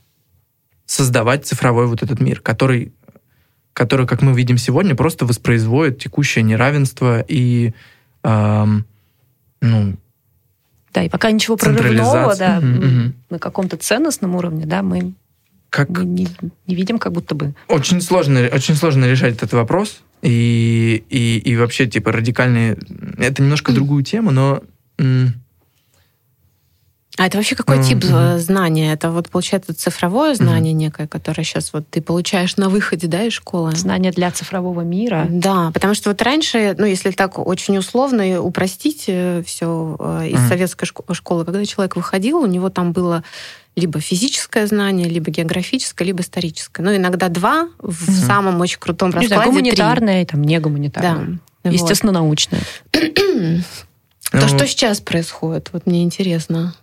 создавать 0.87 1.47
цифровой 1.47 1.87
вот 1.87 2.03
этот 2.03 2.21
мир, 2.21 2.41
который, 2.41 2.93
который, 3.75 4.07
как 4.07 4.23
мы 4.23 4.33
видим 4.33 4.57
сегодня, 4.57 4.95
просто 4.95 5.27
воспроизводит 5.27 5.99
текущее 5.99 6.43
неравенство 6.43 7.23
и, 7.29 7.75
э, 8.25 8.67
ну, 9.61 9.97
да, 10.95 11.05
и 11.05 11.09
пока 11.09 11.31
ничего 11.31 11.57
прорывного, 11.57 12.37
да, 12.37 12.61
на 12.61 13.39
каком-то 13.39 13.77
ценностном 13.77 14.35
уровне, 14.35 14.67
да, 14.67 14.83
мы 14.83 15.13
как... 15.71 15.89
не, 15.89 16.25
не, 16.25 16.29
не 16.67 16.75
видим, 16.75 16.99
как 16.99 17.13
будто 17.13 17.35
бы. 17.35 17.55
Очень 17.69 18.01
сложно, 18.03 18.49
очень 18.53 18.75
сложно 18.75 19.07
решать 19.07 19.37
этот 19.37 19.53
вопрос. 19.55 20.03
И, 20.23 21.05
и, 21.09 21.39
и 21.39 21.57
вообще, 21.57 21.87
типа, 21.87 22.13
радикальные... 22.13 22.79
Это 23.19 23.43
немножко 23.43 23.73
другую 23.73 24.05
тему, 24.05 24.31
но... 24.31 24.63
А 27.19 27.27
это 27.27 27.37
вообще 27.37 27.55
какой 27.55 27.83
тип 27.83 27.99
mm-hmm. 27.99 28.39
знания? 28.39 28.93
Это 28.93 29.11
вот, 29.11 29.29
получается, 29.29 29.75
цифровое 29.75 30.35
знание 30.35 30.73
mm-hmm. 30.73 30.77
некое, 30.77 31.07
которое 31.07 31.45
сейчас 31.45 31.73
вот 31.75 31.87
ты 31.91 32.01
получаешь 32.01 32.57
на 32.57 32.71
выходе, 32.71 33.07
да, 33.07 33.25
из 33.25 33.35
школы? 33.35 33.73
Знание 33.77 34.13
для 34.13 34.31
цифрового 34.31 34.81
мира. 34.81 35.27
Да, 35.29 35.71
потому 35.75 35.93
что 35.93 36.09
вот 36.09 36.23
раньше, 36.23 36.75
ну, 36.79 36.87
если 36.87 37.11
так 37.11 37.39
очень 37.39 37.77
условно 37.77 38.41
упростить 38.41 39.05
э, 39.09 39.43
все 39.45 39.97
э, 39.99 40.29
из 40.29 40.39
mm-hmm. 40.39 40.49
советской 40.49 40.87
школы, 40.87 41.45
когда 41.45 41.65
человек 41.67 41.97
выходил, 41.97 42.39
у 42.39 42.47
него 42.47 42.71
там 42.71 42.93
было 42.93 43.23
либо 43.77 44.01
физическое 44.01 44.67
знание, 44.67 45.09
либо 45.09 45.31
географическое, 45.31 46.07
либо 46.07 46.23
историческое. 46.23 46.83
Ну, 46.83 46.97
иногда 46.97 47.29
два, 47.29 47.69
в 47.79 48.09
mm 48.09 48.27
самом 48.27 48.61
очень 48.61 48.79
крутом 48.79 49.11
раскладе 49.11 49.35
знаю, 49.35 49.51
гуманитарное, 49.51 50.25
три. 50.25 50.33
там, 50.33 50.43
не 50.45 50.59
гуманитарное. 50.59 51.39
Да. 51.65 51.71
Естественно, 51.71 52.13
вот. 52.13 52.21
научное. 52.21 52.61
То, 52.93 54.39
ну, 54.41 54.49
что 54.49 54.67
сейчас 54.67 55.01
происходит, 55.01 55.71
вот 55.73 55.87
мне 55.87 56.03
интересно. 56.03 56.75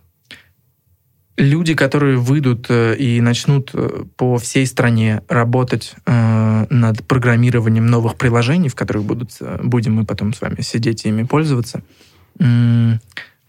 Люди, 1.40 1.74
которые 1.74 2.18
выйдут 2.18 2.66
э, 2.68 2.98
и 2.98 3.22
начнут 3.22 3.72
э, 3.74 4.04
по 4.18 4.38
всей 4.38 4.66
стране 4.66 5.22
работать 5.30 5.96
э, 6.06 6.66
над 6.70 7.08
программированием 7.08 7.86
новых 7.88 8.18
приложений, 8.18 8.68
в 8.68 8.76
которых 8.76 9.06
будут, 9.06 9.38
будем 9.64 9.94
мы 9.94 10.06
потом 10.06 10.34
с 10.34 10.42
вами 10.42 10.60
сидеть 10.60 11.06
и 11.06 11.10
ими 11.10 11.24
пользоваться, 11.24 11.82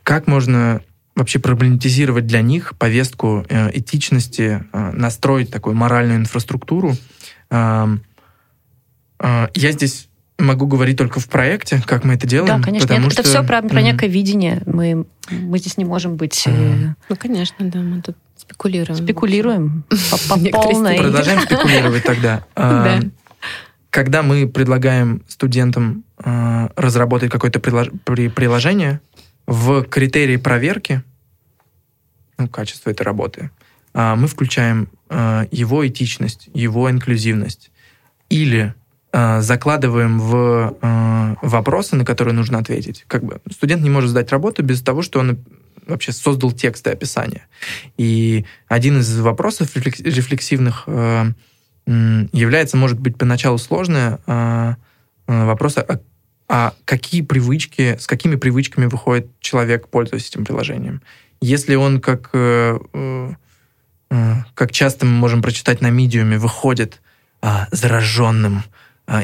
как 0.05 0.29
можно 0.29 0.83
вообще 1.17 1.41
проблематизировать 1.41 2.29
для 2.29 2.43
них 2.43 2.75
повестку 2.79 3.45
этичности, 3.49 4.65
настроить 4.73 5.51
такую 5.51 5.75
моральную 5.75 6.19
инфраструктуру. 6.21 6.95
Я 7.51 7.99
здесь 9.55 10.10
могу 10.43 10.67
говорить 10.67 10.97
только 10.97 11.21
в 11.21 11.29
проекте, 11.29 11.83
как 11.87 12.05
мы 12.05 12.15
это 12.15 12.27
делаем. 12.27 12.61
Да, 12.61 12.65
конечно. 12.65 12.87
Потому 12.87 13.05
Нет, 13.05 13.13
что... 13.13 13.23
Это 13.23 13.31
все 13.31 13.43
про, 13.45 13.63
про 13.63 13.83
некое 13.83 14.07
mm-hmm. 14.07 14.13
видение. 14.13 14.63
Мы, 14.67 15.07
мы 15.31 15.59
здесь 15.59 15.77
не 15.77 15.85
можем 15.85 16.17
быть... 16.17 16.47
Mm-hmm. 16.47 16.95
Ну, 17.09 17.17
конечно, 17.17 17.71
да, 17.71 17.79
мы 17.81 18.03
тут 18.03 18.17
спекулируем. 18.37 19.03
Спекулируем 19.03 19.85
по, 20.11 20.39
по 20.39 20.39
полной. 20.53 20.99
Продолжаем 20.99 21.41
спекулировать 21.41 22.05
тогда. 22.05 22.45
Да. 22.57 23.01
Когда 23.91 24.23
мы 24.23 24.47
предлагаем 24.47 25.25
студентам 25.27 26.05
разработать 26.17 27.29
какое-то 27.29 27.59
приложение, 27.59 29.01
в 29.47 29.83
критерии 29.83 30.37
проверки 30.37 31.03
ну, 32.39 32.49
качества 32.49 32.91
этой 32.91 33.03
работы 33.03 33.51
а, 33.93 34.15
мы 34.17 34.29
включаем 34.29 34.89
а, 35.09 35.47
его 35.51 35.87
этичность, 35.87 36.49
его 36.55 36.91
инклюзивность. 36.91 37.71
Или 38.29 38.61
а, 38.61 38.80
закладываем 39.13 40.21
в 40.21 41.37
вопросы, 41.43 41.97
на 41.97 42.05
которые 42.05 42.35
нужно 42.35 42.59
ответить. 42.59 43.05
Как 43.09 43.25
бы 43.25 43.41
студент 43.51 43.83
не 43.83 43.91
может 43.91 44.11
сдать 44.11 44.31
работу 44.31 44.63
без 44.63 44.83
того, 44.83 45.03
что 45.03 45.19
он 45.19 45.39
вообще 45.87 46.13
создал 46.13 46.53
текст 46.53 46.87
и 46.87 46.91
описание. 46.91 47.43
И 47.97 48.45
один 48.69 49.01
из 49.01 49.19
вопросов 49.19 49.75
рефлексивных 49.75 50.87
является, 51.87 52.77
может 52.77 53.01
быть, 53.01 53.19
поначалу 53.19 53.59
сложное, 53.59 54.21
вопрос, 55.27 55.77
а 55.79 56.01
а 56.53 56.75
какие 56.85 57.23
привычки, 57.23 57.97
с 57.97 58.09
какими 58.09 58.35
привычками 58.35 58.87
выходит 58.87 59.29
человек, 59.39 59.87
пользуясь 59.87 60.29
этим 60.29 60.45
приложением. 60.45 61.01
Если 61.41 61.77
он, 61.77 62.01
как, 62.01 62.31
э, 62.33 62.77
э, 62.93 63.31
э, 64.11 64.35
как 64.55 64.73
часто 64.73 65.07
мы 65.07 65.13
можем 65.13 65.43
прочитать 65.43 65.81
на 65.81 65.91
медиуме, 65.91 66.39
выходит 66.39 67.01
а, 67.41 67.69
зараженным 67.71 68.65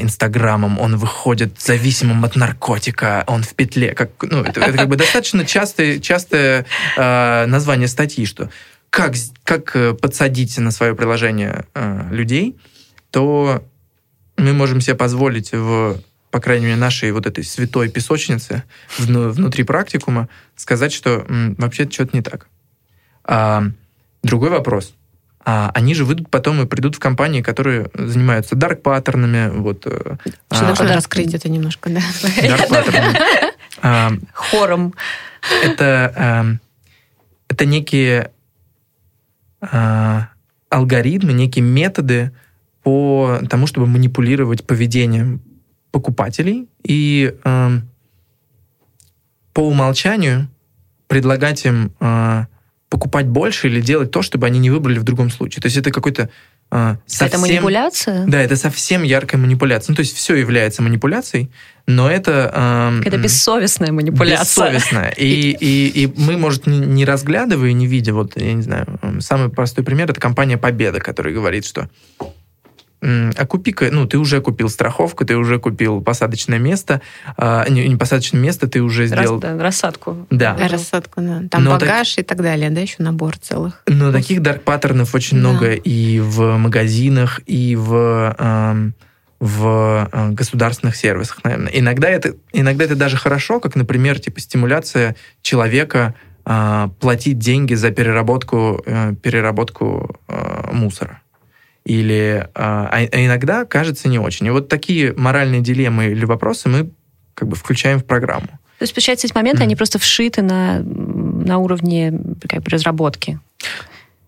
Инстаграмом, 0.01 0.81
он 0.81 0.97
выходит 0.97 1.61
зависимым 1.61 2.25
от 2.25 2.35
наркотика, 2.35 3.25
он 3.27 3.43
в 3.43 3.55
петле. 3.55 3.95
Как, 3.95 4.11
ну, 4.23 4.43
это, 4.43 4.61
это 4.61 4.79
как 4.79 4.89
бы 4.89 4.97
достаточно 4.97 5.45
частое, 5.45 6.01
частое 6.01 6.67
а, 6.97 7.47
название 7.47 7.87
статьи, 7.87 8.27
что 8.27 8.51
как, 8.91 9.15
как 9.45 9.77
подсадить 10.01 10.59
на 10.59 10.71
свое 10.71 10.95
приложение 10.95 11.67
а, 11.75 12.09
людей, 12.11 12.57
то 13.11 13.65
мы 14.37 14.53
можем 14.53 14.81
себе 14.81 14.97
позволить 14.97 15.53
в 15.53 16.01
по 16.33 16.41
крайней 16.41 16.67
мере, 16.67 16.77
нашей 16.77 17.13
вот 17.13 17.25
этой 17.25 17.45
святой 17.45 17.89
песочницы 17.89 18.65
внутри 18.99 19.65
практикума, 19.65 20.29
сказать, 20.55 20.93
что 20.93 21.25
вообще 21.57 21.89
что-то 21.89 22.15
не 22.15 22.23
так. 22.23 22.49
А, 23.25 23.63
другой 24.23 24.51
вопрос. 24.51 24.93
А 25.49 25.71
они 25.75 25.95
же 25.95 26.05
выйдут 26.05 26.29
потом 26.29 26.61
и 26.61 26.67
придут 26.67 26.97
в 26.97 26.99
компании, 26.99 27.41
которые 27.41 27.89
занимаются 27.95 28.57
дарк-паттернами. 28.57 29.51
Вот, 29.51 29.87
э, 29.87 30.17
Что 30.51 30.69
а, 30.69 30.73
такое 30.73 30.93
раскрыть 30.93 31.35
это 31.35 31.49
немножко, 31.49 31.89
да? 31.89 32.01
Дарк-паттерны. 32.43 33.17
а, 33.81 34.11
Хором. 34.35 34.93
это, 35.63 36.13
эм, 36.17 36.61
это 37.49 37.65
некие 37.65 38.33
а, 39.61 40.31
алгоритмы, 40.69 41.33
некие 41.33 41.65
методы 41.65 42.33
по 42.83 43.39
тому, 43.49 43.69
чтобы 43.69 43.87
манипулировать 43.87 44.67
поведением 44.67 45.41
покупателей 45.93 46.69
и 46.83 47.35
по 49.57 49.63
умолчанию 49.63 50.49
предлагать 51.07 51.65
им 51.65 51.93
э, 52.01 52.47
покупать 52.89 53.27
больше 53.27 53.69
или 53.69 53.81
делать 53.81 54.11
то, 54.11 54.23
чтобы 54.23 54.47
они 54.47 54.59
не 54.59 54.71
выбрали 54.71 54.99
в 54.99 55.03
другом 55.05 55.31
случае. 55.31 55.61
То 55.61 55.67
есть 55.67 55.77
это 55.77 55.91
какой-то 55.91 56.31
э, 56.71 56.97
Это 57.21 57.39
манипуляция? 57.39 58.27
Да, 58.27 58.41
это 58.41 58.57
совсем 58.57 59.03
яркая 59.03 59.41
манипуляция. 59.41 59.93
Ну, 59.93 59.97
то 59.97 60.01
есть 60.01 60.17
все 60.17 60.37
является 60.37 60.83
манипуляцией, 60.83 61.51
но 61.87 62.11
это... 62.11 62.53
эм, 62.55 63.03
Это 63.03 63.19
бессовестная 63.19 63.93
манипуляция. 63.93 64.73
Бессовестно. 64.73 65.13
И, 65.17 65.57
и, 65.59 66.05
и 66.05 66.13
мы, 66.17 66.37
может, 66.37 66.67
не, 66.67 66.79
не 66.79 67.05
разглядывая, 67.05 67.73
не 67.73 67.87
видя, 67.87 68.15
вот, 68.15 68.37
я 68.37 68.53
не 68.53 68.63
знаю, 68.63 68.87
самый 69.21 69.49
простой 69.49 69.85
пример, 69.85 70.11
это 70.11 70.21
компания 70.21 70.57
«Победа», 70.57 71.01
которая 71.01 71.35
говорит, 71.35 71.67
что 71.67 71.89
а 73.03 73.47
купи-ка, 73.47 73.91
ну, 73.93 74.07
ты 74.07 74.19
уже 74.19 74.41
купил 74.41 74.69
страховку, 74.69 75.25
ты 75.25 75.37
уже 75.37 75.59
купил 75.59 76.01
посадочное 76.01 76.59
место, 76.59 77.01
а, 77.37 77.69
не, 77.69 77.87
не 77.89 77.97
посадочное 77.97 78.41
место, 78.41 78.69
ты 78.69 78.81
уже 78.83 79.07
сделал... 79.07 79.39
да, 79.39 79.57
рассадку. 79.59 80.27
Да. 80.31 80.57
Рассадку, 80.69 81.21
да. 81.21 81.43
Там 81.51 81.65
Но 81.65 81.79
так- 81.79 81.89
багаж 81.89 82.19
и 82.19 82.23
так 82.23 82.41
далее, 82.43 82.71
да, 82.71 82.81
еще 82.81 82.97
набор 82.99 83.37
целых. 83.37 83.83
Но 83.87 84.13
таких 84.13 84.43
дарк-паттернов 84.43 85.15
очень 85.15 85.41
Да. 85.43 85.49
много 85.51 85.73
и 85.73 86.21
в 86.21 86.57
магазинах, 86.57 87.41
и 87.47 87.77
в, 87.77 88.35
эм, 88.39 88.95
в 89.39 90.09
э, 90.11 90.31
государственных 90.31 90.97
сервисах, 90.97 91.45
наверное. 91.45 91.71
Иногда 91.73 92.09
это, 92.09 92.35
иногда 92.53 92.85
это 92.87 92.97
даже 92.97 93.17
хорошо, 93.19 93.61
как, 93.61 93.77
например, 93.77 94.19
типа 94.19 94.41
стимуляция 94.41 95.15
человека 95.43 96.15
э, 96.47 96.89
платить 97.01 97.39
деньги 97.39 97.75
за 97.75 97.91
переработку, 97.91 98.83
э, 98.87 99.15
переработку 99.23 100.19
э, 100.29 100.71
мусора. 100.73 101.21
Или, 101.87 102.43
э, 102.45 102.49
а, 102.55 102.91
а 102.91 103.25
иногда 103.25 103.65
кажется 103.65 104.09
не 104.09 104.19
очень. 104.19 104.47
И 104.47 104.51
вот 104.51 104.69
такие 104.69 105.15
моральные 105.17 105.61
дилеммы 105.61 106.07
или 106.07 106.25
вопросы 106.25 106.69
мы 106.69 106.91
как 107.35 107.49
бы 107.49 107.55
включаем 107.55 108.01
в 108.01 108.05
программу. 108.05 108.49
То 108.79 108.83
есть, 108.83 108.93
получается, 108.93 109.27
эти 109.29 109.35
моменты, 109.35 109.59
Мгм. 109.59 109.67
они 109.67 109.77
просто 109.77 109.99
вшиты 110.01 110.43
на, 110.43 110.81
на 110.81 111.59
уровне 111.59 112.13
как 112.49 112.63
бы, 112.63 112.71
разработки. 112.71 113.39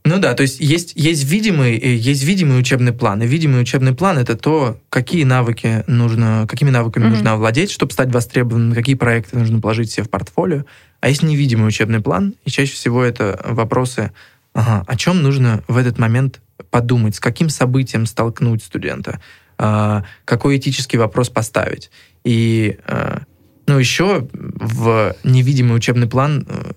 Ну 0.04 0.18
да, 0.18 0.34
то 0.34 0.42
есть 0.42 0.60
есть, 0.60 0.92
есть, 0.94 1.24
видимый, 1.24 1.76
э, 1.76 1.94
есть 1.96 2.22
видимый 2.22 2.58
учебный 2.60 2.92
план. 2.92 3.20
И 3.22 3.26
видимый 3.26 3.60
учебный 3.60 3.92
план 3.92 4.18
это 4.18 4.36
то, 4.36 4.78
какие 4.88 5.24
навыки 5.24 5.82
нужно, 5.88 6.46
какими 6.48 6.70
навыками 6.70 7.04
Мгм. 7.04 7.12
нужно 7.12 7.32
овладеть, 7.32 7.72
чтобы 7.72 7.92
стать 7.92 8.12
востребованным, 8.12 8.72
какие 8.72 8.94
проекты 8.94 9.36
нужно 9.36 9.60
положить 9.60 9.90
себе 9.90 10.04
в 10.04 10.10
портфолио. 10.10 10.64
А 11.00 11.08
есть 11.08 11.22
невидимый 11.24 11.66
учебный 11.66 12.00
план, 12.00 12.34
и 12.44 12.50
чаще 12.50 12.72
всего 12.72 13.02
это 13.02 13.38
вопросы, 13.44 14.12
ага, 14.54 14.84
о 14.86 14.96
чем 14.96 15.22
нужно 15.22 15.62
в 15.68 15.76
этот 15.76 15.98
момент 15.98 16.40
подумать, 16.70 17.16
с 17.16 17.20
каким 17.20 17.48
событием 17.48 18.06
столкнуть 18.06 18.62
студента, 18.62 19.20
а, 19.58 20.04
какой 20.24 20.56
этический 20.56 20.98
вопрос 20.98 21.28
поставить. 21.28 21.90
И 22.24 22.78
а, 22.86 23.22
ну, 23.68 23.78
еще 23.78 24.26
в 24.32 25.14
невидимый 25.24 25.76
учебный 25.76 26.08
план 26.08 26.46
э, 26.48 26.72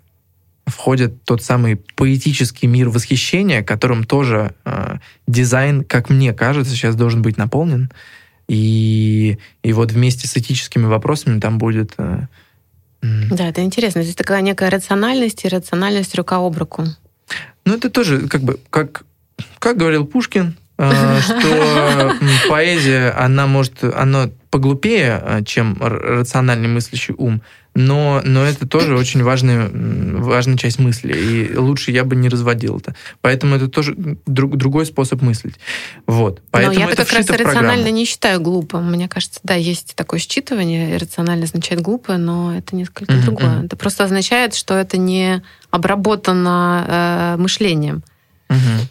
входит 0.66 1.24
тот 1.24 1.42
самый 1.42 1.78
поэтический 1.96 2.68
мир 2.68 2.90
восхищения, 2.90 3.64
которым 3.64 4.04
тоже 4.04 4.54
э, 4.66 4.98
дизайн, 5.26 5.86
как 5.86 6.10
мне 6.10 6.34
кажется, 6.34 6.74
сейчас 6.74 6.96
должен 6.98 7.22
быть 7.22 7.38
наполнен. 7.38 7.90
И, 8.50 9.38
и 9.64 9.72
вот 9.72 9.94
вместе 9.94 10.28
с 10.28 10.36
этическими 10.36 10.86
вопросами 10.86 11.40
там 11.40 11.58
будет... 11.58 11.94
э, 11.98 12.28
м, 13.02 13.30
Да, 13.30 13.48
это 13.48 13.64
интересно. 13.64 14.04
Здесь 14.04 14.16
такая 14.16 14.42
некая 14.42 14.70
рациональность 14.70 15.46
и 15.46 15.48
рациональность 15.48 16.14
рука 16.16 16.46
об 16.46 16.58
руку. 16.58 16.84
Ну, 17.64 17.76
это 17.76 17.90
тоже 17.90 18.28
как 18.28 18.42
бы, 18.42 18.60
как, 18.70 19.06
как 19.60 19.78
говорил 19.78 20.06
Пушкин, 20.06 20.56
э, 20.78 21.20
что 21.22 22.16
поэзия, 22.50 23.12
она 23.12 23.48
может, 23.48 23.84
она 23.84 24.30
поглупее, 24.50 25.22
э, 25.24 25.44
чем 25.46 25.78
рациональный 25.80 26.68
мыслящий 26.68 27.14
ум, 27.18 27.42
но, 27.74 28.22
но 28.26 28.44
это 28.44 28.68
тоже 28.68 28.98
очень 28.98 29.24
важная, 29.24 29.70
важная 29.74 30.58
часть 30.58 30.78
мысли, 30.78 31.14
и 31.14 31.56
лучше 31.56 31.92
я 31.92 32.04
бы 32.04 32.18
не 32.18 32.28
разводил 32.28 32.80
это. 32.80 32.96
Поэтому 33.22 33.56
это 33.56 33.70
тоже 33.70 33.96
друг- 34.26 34.58
другой 34.58 34.86
способ 34.86 35.22
мыслить. 35.22 35.56
Вот. 36.06 36.42
Поэтому 36.52 36.74
Но 36.76 36.80
я 36.82 36.88
это 36.88 37.06
как 37.06 37.14
раз 37.14 37.30
рационально 37.30 37.90
не 37.92 38.04
считаю 38.04 38.42
глупым. 38.42 38.92
Мне 38.92 39.08
кажется, 39.08 39.40
да, 39.44 39.54
есть 39.56 39.96
такое 39.96 40.20
считывание, 40.20 40.98
рационально 40.98 41.46
означает 41.46 41.82
глупое, 41.82 42.18
но 42.18 42.54
это 42.58 42.76
несколько 42.76 43.14
Мгм, 43.14 43.22
другое. 43.24 43.64
Это 43.64 43.78
просто 43.78 44.04
означает, 44.04 44.54
что 44.54 44.74
это 44.74 44.98
не 44.98 45.42
обработано 45.70 46.86
э, 47.38 47.42
мышлением. 47.42 48.04
Мгм. 48.50 48.88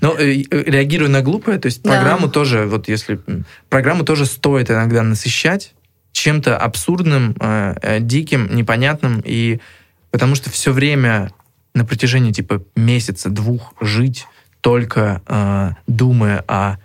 Но 0.00 0.14
э, 0.18 0.42
э, 0.42 0.62
реагируя 0.66 1.08
на 1.08 1.22
глупое, 1.22 1.58
то 1.58 1.66
есть 1.66 1.82
Да. 1.82 1.90
программу 1.90 2.28
тоже, 2.28 2.66
вот 2.66 2.88
если 2.88 3.20
программу 3.68 4.04
тоже 4.04 4.26
стоит 4.26 4.70
иногда 4.70 5.02
насыщать 5.02 5.74
чем-то 6.12 6.56
абсурдным, 6.56 7.36
э, 7.40 7.98
диким, 8.00 8.54
непонятным, 8.54 9.22
и 9.24 9.60
потому 10.10 10.34
что 10.34 10.50
все 10.50 10.72
время 10.72 11.32
на 11.74 11.84
протяжении 11.84 12.32
типа 12.32 12.62
месяца, 12.76 13.30
двух 13.30 13.74
жить 13.80 14.26
только 14.60 15.22
э, 15.26 15.70
думая 15.86 16.44
о 16.46 16.76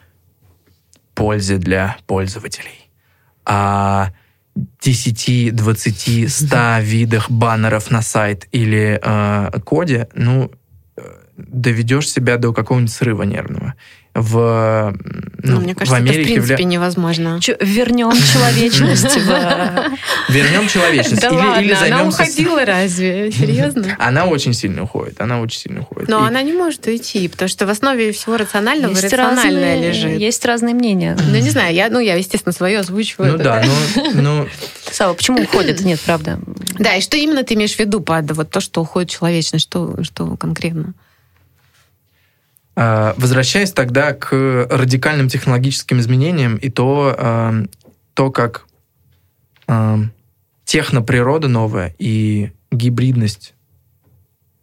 пользе 1.14 1.58
для 1.58 1.98
пользователей, 2.08 2.90
о 3.46 4.08
10, 4.82 5.56
20, 5.56 6.32
100 6.32 6.80
видах 6.82 7.30
баннеров 7.30 7.92
на 7.92 8.02
сайт 8.02 8.48
или 8.52 9.00
э, 9.02 9.60
коде, 9.64 10.10
ну, 10.14 10.52
доведешь 11.48 12.10
себя 12.12 12.38
до 12.38 12.54
какого-нибудь 12.54 12.94
срыва 12.94 13.24
нервного. 13.24 13.74
В, 14.16 14.92
Ну, 15.44 15.56
ну, 15.56 15.62
мне 15.62 15.74
в 15.76 15.78
кажется, 15.78 15.98
это 15.98 16.06
в 16.08 16.10
Америке 16.10 16.34
принципе 16.34 16.64
вля- 16.64 16.66
невозможно. 16.66 17.40
Чё, 17.40 17.56
вернем 17.62 18.12
человечность 18.12 19.16
в... 19.18 20.32
вернем 20.34 20.68
человечность. 20.68 21.22
Да 21.22 21.32
ладно, 21.32 21.78
она 21.86 22.04
уходила 22.06 22.66
разве? 22.66 23.32
Серьезно? 23.32 23.96
Она 24.00 24.26
очень 24.26 24.54
сильно 24.54 24.84
уходит, 24.84 25.22
она 25.22 25.40
очень 25.42 25.60
сильно 25.60 25.82
уходит. 25.82 26.10
Но 26.10 26.24
она 26.24 26.42
не 26.42 26.54
может 26.54 26.88
уйти, 26.88 27.28
потому 27.28 27.48
что 27.50 27.68
в 27.68 27.70
основе 27.70 28.12
всего 28.12 28.36
рационального 28.38 28.92
Есть 28.92 29.04
рациональное 29.04 29.76
разные- 29.76 29.90
лежит. 29.90 30.20
Есть 30.20 30.44
разные 30.44 30.74
мнения. 30.74 31.16
Ну, 31.32 31.36
не 31.38 31.50
знаю, 31.52 31.74
я, 31.76 31.90
ну, 31.90 32.00
я, 32.00 32.16
естественно, 32.16 32.52
свое 32.52 32.80
озвучиваю. 32.80 33.34
Ну 33.34 33.38
да, 33.38 33.64
но, 33.96 34.22
но 34.22 34.48
Сава, 34.92 35.14
почему 35.14 35.44
уходит? 35.44 35.82
Нет, 35.82 36.00
правда. 36.02 36.40
Да, 36.80 36.96
и 36.96 37.02
что 37.02 37.16
именно 37.16 37.44
ты 37.44 37.54
имеешь 37.54 37.76
в 37.76 37.80
виду 37.80 38.02
под 38.02 38.32
вот 38.32 38.50
то, 38.50 38.60
что 38.60 38.82
уходит 38.82 39.12
человечность? 39.12 39.66
Что, 39.66 40.04
что 40.04 40.36
конкретно? 40.36 40.94
А, 42.82 43.14
Возвращаясь 43.18 43.74
тогда 43.74 44.14
к 44.14 44.32
радикальным 44.32 45.28
технологическим 45.28 46.00
изменениям 46.00 46.56
и 46.56 46.70
то, 46.70 47.14
эм, 47.18 47.70
то 48.14 48.32
как 48.32 48.68
эм, 49.68 50.14
техноприрода 50.64 51.50
новая 51.50 51.94
и 52.00 52.54
гибридность, 52.72 53.54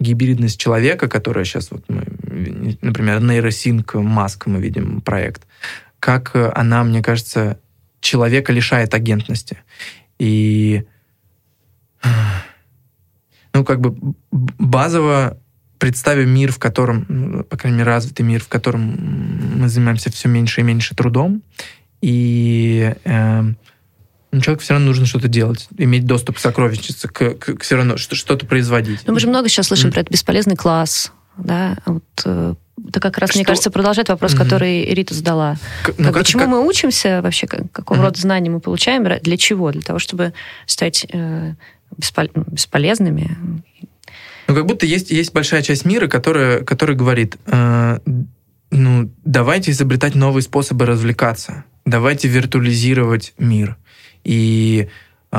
гибридность 0.01 0.59
человека, 0.59 1.09
которая 1.09 1.45
сейчас, 1.45 1.71
вот 1.71 1.85
мы, 1.89 2.07
например, 2.81 3.21
нейросинк 3.21 3.97
Маск, 3.97 4.47
мы 4.47 4.61
видим 4.63 5.03
проект, 5.03 5.47
как 6.01 6.35
она, 6.35 6.85
мне 6.85 7.03
кажется, 7.03 7.61
человека 8.01 8.51
лишает 8.51 8.95
агентности. 8.95 9.59
И 10.19 10.87
ну, 13.53 13.63
как 13.63 13.83
бы 13.83 14.15
базово 14.31 15.39
представим 15.79 16.31
мир, 16.31 16.53
в 16.53 16.59
котором, 16.59 17.05
ну, 17.09 17.45
по 17.45 17.57
крайней 17.57 17.79
мере, 17.79 17.91
развитый 17.91 18.25
мир, 18.25 18.43
в 18.43 18.49
котором 18.49 19.61
мы 19.61 19.69
занимаемся 19.69 20.11
все 20.11 20.29
меньше 20.29 20.61
и 20.61 20.65
меньше 20.65 20.95
трудом, 20.95 21.43
и 22.01 22.95
эм, 23.05 23.57
ну, 24.33 24.41
человеку 24.41 24.63
все 24.63 24.75
равно 24.75 24.87
нужно 24.89 25.07
что-то 25.07 25.29
делать, 25.29 25.69
иметь 25.79 26.07
доступ 26.07 26.37
к 26.37 26.39
сокровищнице, 26.41 27.09
к, 27.09 27.35
к- 27.35 27.55
к 27.55 27.63
все 27.63 27.77
равно 27.77 27.97
что- 27.97 28.15
что-то 28.17 28.47
производить. 28.47 29.01
Ну, 29.07 29.13
мы 29.15 29.21
же 29.21 29.29
много 29.29 29.49
сейчас 29.49 29.69
слышим 29.69 29.89
Мгм. 29.89 29.93
про 29.95 30.01
этот 30.03 30.13
бесполезный 30.13 30.57
класс. 30.57 31.13
Да? 31.39 31.77
Вот, 31.85 32.03
э, 32.25 32.55
это 32.89 33.01
как 33.01 33.19
раз, 33.19 33.35
мне 33.35 33.43
Что- 33.45 33.53
кажется, 33.53 33.71
продолжает 33.71 34.09
вопрос, 34.09 34.33
Мгм. 34.35 34.43
который 34.45 34.85
Рита 34.95 35.13
задала. 35.15 35.57
К- 35.83 35.89
ну, 35.99 36.05
Как- 36.07 36.15
как- 36.15 36.23
почему 36.25 36.41
как- 36.43 36.51
мы 36.51 36.67
учимся 36.67 37.21
вообще, 37.23 37.47
как- 37.47 37.71
какого 37.73 37.99
Мгм. 37.99 38.07
рода 38.07 38.21
знания 38.21 38.51
мы 38.51 38.61
получаем, 38.61 39.05
для 39.23 39.37
чего? 39.37 39.71
Для 39.73 39.83
того, 39.83 39.99
чтобы 39.99 40.33
стать 40.67 41.07
э, 41.13 41.53
беспол- 41.99 42.31
бесполезными. 42.51 43.37
Ну, 44.49 44.55
как 44.55 44.67
будто 44.67 44.87
есть, 44.87 45.11
есть 45.11 45.33
большая 45.33 45.63
часть 45.63 45.85
мира, 45.85 46.07
которая, 46.07 46.63
которая 46.63 46.97
говорит, 46.97 47.37
э, 47.47 47.99
ну, 48.71 49.11
давайте 49.25 49.71
изобретать 49.71 50.15
новые 50.15 50.43
способы 50.43 50.87
развлекаться, 50.87 51.65
давайте 51.85 52.29
виртуализировать 52.29 53.35
мир. 53.39 53.77
И 54.25 54.89
э, 55.33 55.37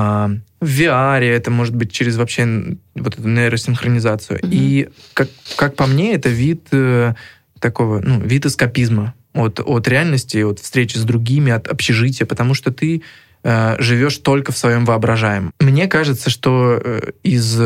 в 0.60 0.66
VR 0.66 1.24
это 1.24 1.52
может 1.52 1.76
быть 1.76 1.92
через 1.92 2.18
вообще 2.18 2.78
вот 2.96 3.18
эту 3.18 3.28
нейросинхронизацию. 3.28 4.40
Мгм. 4.42 4.50
И 4.52 4.90
как, 5.14 5.30
как 5.56 5.76
по 5.76 5.86
мне, 5.86 6.14
это 6.14 6.30
вид 6.30 6.68
э, 6.72 7.14
такого, 7.60 8.00
ну, 8.00 8.20
вид 8.20 8.46
эскапизма 8.46 9.14
от, 9.34 9.60
от 9.60 9.88
реальности, 9.88 10.38
от 10.38 10.60
встречи 10.60 10.98
с 10.98 11.04
другими, 11.04 11.52
от 11.52 11.68
общежития, 11.68 12.26
потому 12.26 12.54
что 12.54 12.72
ты 12.72 13.04
э, 13.44 13.76
живешь 13.80 14.18
только 14.18 14.52
в 14.52 14.58
своем 14.58 14.86
воображаемом. 14.86 15.54
Мне 15.60 15.88
кажется, 15.88 16.30
что 16.30 16.82
э, 16.84 17.12
из 17.24 17.60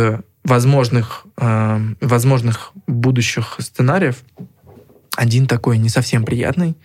возможных, 0.43 1.25
э, 1.37 1.79
возможных 2.01 2.71
будущих 2.87 3.55
сценариев 3.59 4.23
один 5.15 5.47
такой 5.47 5.77
не 5.77 5.89
совсем 5.89 6.23
приятный 6.23 6.75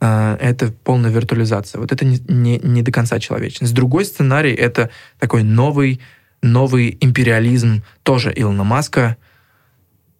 э, 0.00 0.36
это 0.40 0.72
полная 0.84 1.10
виртуализация. 1.10 1.80
Вот 1.80 1.92
это 1.92 2.04
не, 2.04 2.18
не, 2.28 2.58
не 2.58 2.82
до 2.82 2.92
конца 2.92 3.18
человечность. 3.18 3.74
Другой 3.74 4.04
сценарий 4.04 4.52
это 4.52 4.90
такой 5.18 5.42
новый, 5.42 6.00
новый 6.42 6.96
империализм 7.00 7.82
тоже 8.02 8.32
Илона 8.34 8.64
Маска. 8.64 9.16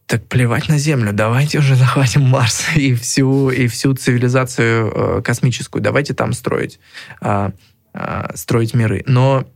Так 0.07 0.27
плевать 0.27 0.69
на 0.69 0.77
Землю, 0.77 1.13
давайте 1.13 1.59
уже 1.59 1.75
захватим 1.75 2.23
Марс 2.23 2.67
и 2.77 2.95
всю, 2.95 3.51
и 3.51 3.67
всю 3.69 3.95
цивилизацию 3.95 4.93
э, 5.19 5.23
космическую. 5.23 5.81
Давайте 5.81 6.13
там 6.13 6.35
строить, 6.35 6.79
э, 7.23 7.51
э, 7.95 8.31
строить 8.35 8.75
миры. 8.75 9.05
Но 9.07 9.47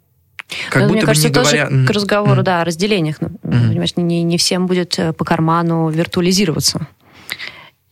как 0.70 0.82
Но, 0.82 0.88
будто 0.88 0.92
мне 0.92 1.00
бы 1.02 1.06
кажется, 1.06 1.28
не 1.28 1.34
тоже 1.34 1.56
говоря... 1.56 1.86
к 1.86 1.90
разговору, 1.90 2.38
М. 2.38 2.44
да, 2.44 2.60
о 2.62 2.64
разделениях. 2.64 3.16
Ну, 3.20 3.28
Мгм. 3.42 3.68
Понимаешь, 3.70 3.96
не, 3.96 4.22
не 4.22 4.38
всем 4.38 4.66
будет 4.66 4.98
э, 4.98 5.12
по 5.12 5.24
карману 5.24 5.88
виртуализироваться. 5.90 6.86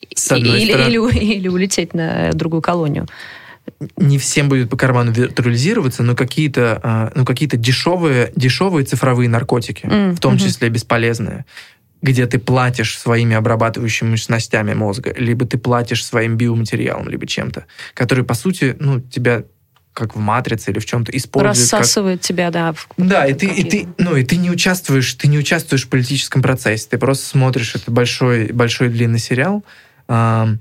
Или, 0.01 0.15
стороны- 0.21 0.59
или, 0.59 1.35
или 1.35 1.49
улететь 1.49 1.95
на 1.95 2.31
другую 2.33 2.63
колонию. 2.63 3.07
не 3.97 4.19
всем 4.19 4.49
будет 4.51 4.69
по 4.71 4.77
карману 4.77 5.11
виртуализироваться, 5.11 6.03
но 6.03 6.15
какие-то 6.15 6.79
а, 6.83 7.13
ну, 7.15 7.25
какие-то 7.25 7.57
дешевые, 7.57 8.31
дешевые 8.37 8.85
цифровые 8.85 9.29
наркотики, 9.29 9.87
М, 9.87 10.15
в 10.15 10.21
том 10.21 10.35
мгм. 10.35 10.43
числе 10.45 10.69
бесполезные, 10.69 11.47
где 12.03 12.27
ты 12.27 12.39
платишь 12.39 12.99
своими 12.99 13.35
обрабатывающими 13.35 14.11
мощностями 14.11 14.75
мозга, 14.75 15.15
либо 15.17 15.47
ты 15.47 15.57
платишь 15.57 16.05
своим 16.05 16.37
биоматериалом, 16.37 17.09
либо 17.09 17.27
чем-то, 17.27 17.65
который, 17.95 18.23
по 18.25 18.35
сути, 18.35 18.77
ну, 18.79 19.01
тебя 19.01 19.45
как 19.95 20.17
в 20.17 20.19
матрице 20.19 20.73
или 20.73 20.81
в 20.81 20.85
чем-то 20.85 21.17
использует 21.17 21.71
как 21.71 21.81
Рассасывает 21.81 22.21
тебя, 22.21 22.51
да. 22.51 22.73
в- 22.73 22.89
да, 22.97 23.27
и 23.27 23.33
ты, 23.33 23.47
и 23.47 23.63
ты, 23.63 23.89
ну, 23.97 24.17
и 24.17 24.25
ты 24.25 24.37
не 24.37 24.51
участвуешь, 24.51 25.15
ты 25.15 25.29
не 25.29 25.39
участвуешь 25.39 25.87
в 25.87 25.89
политическом 25.89 26.43
процессе, 26.43 26.89
ты 26.91 26.99
просто 26.99 27.27
смотришь 27.27 27.77
этот 27.77 27.91
большой, 27.91 28.53
большой 28.53 28.89
длинный 28.89 29.21
сериал. 29.21 29.65
Ам, 30.09 30.59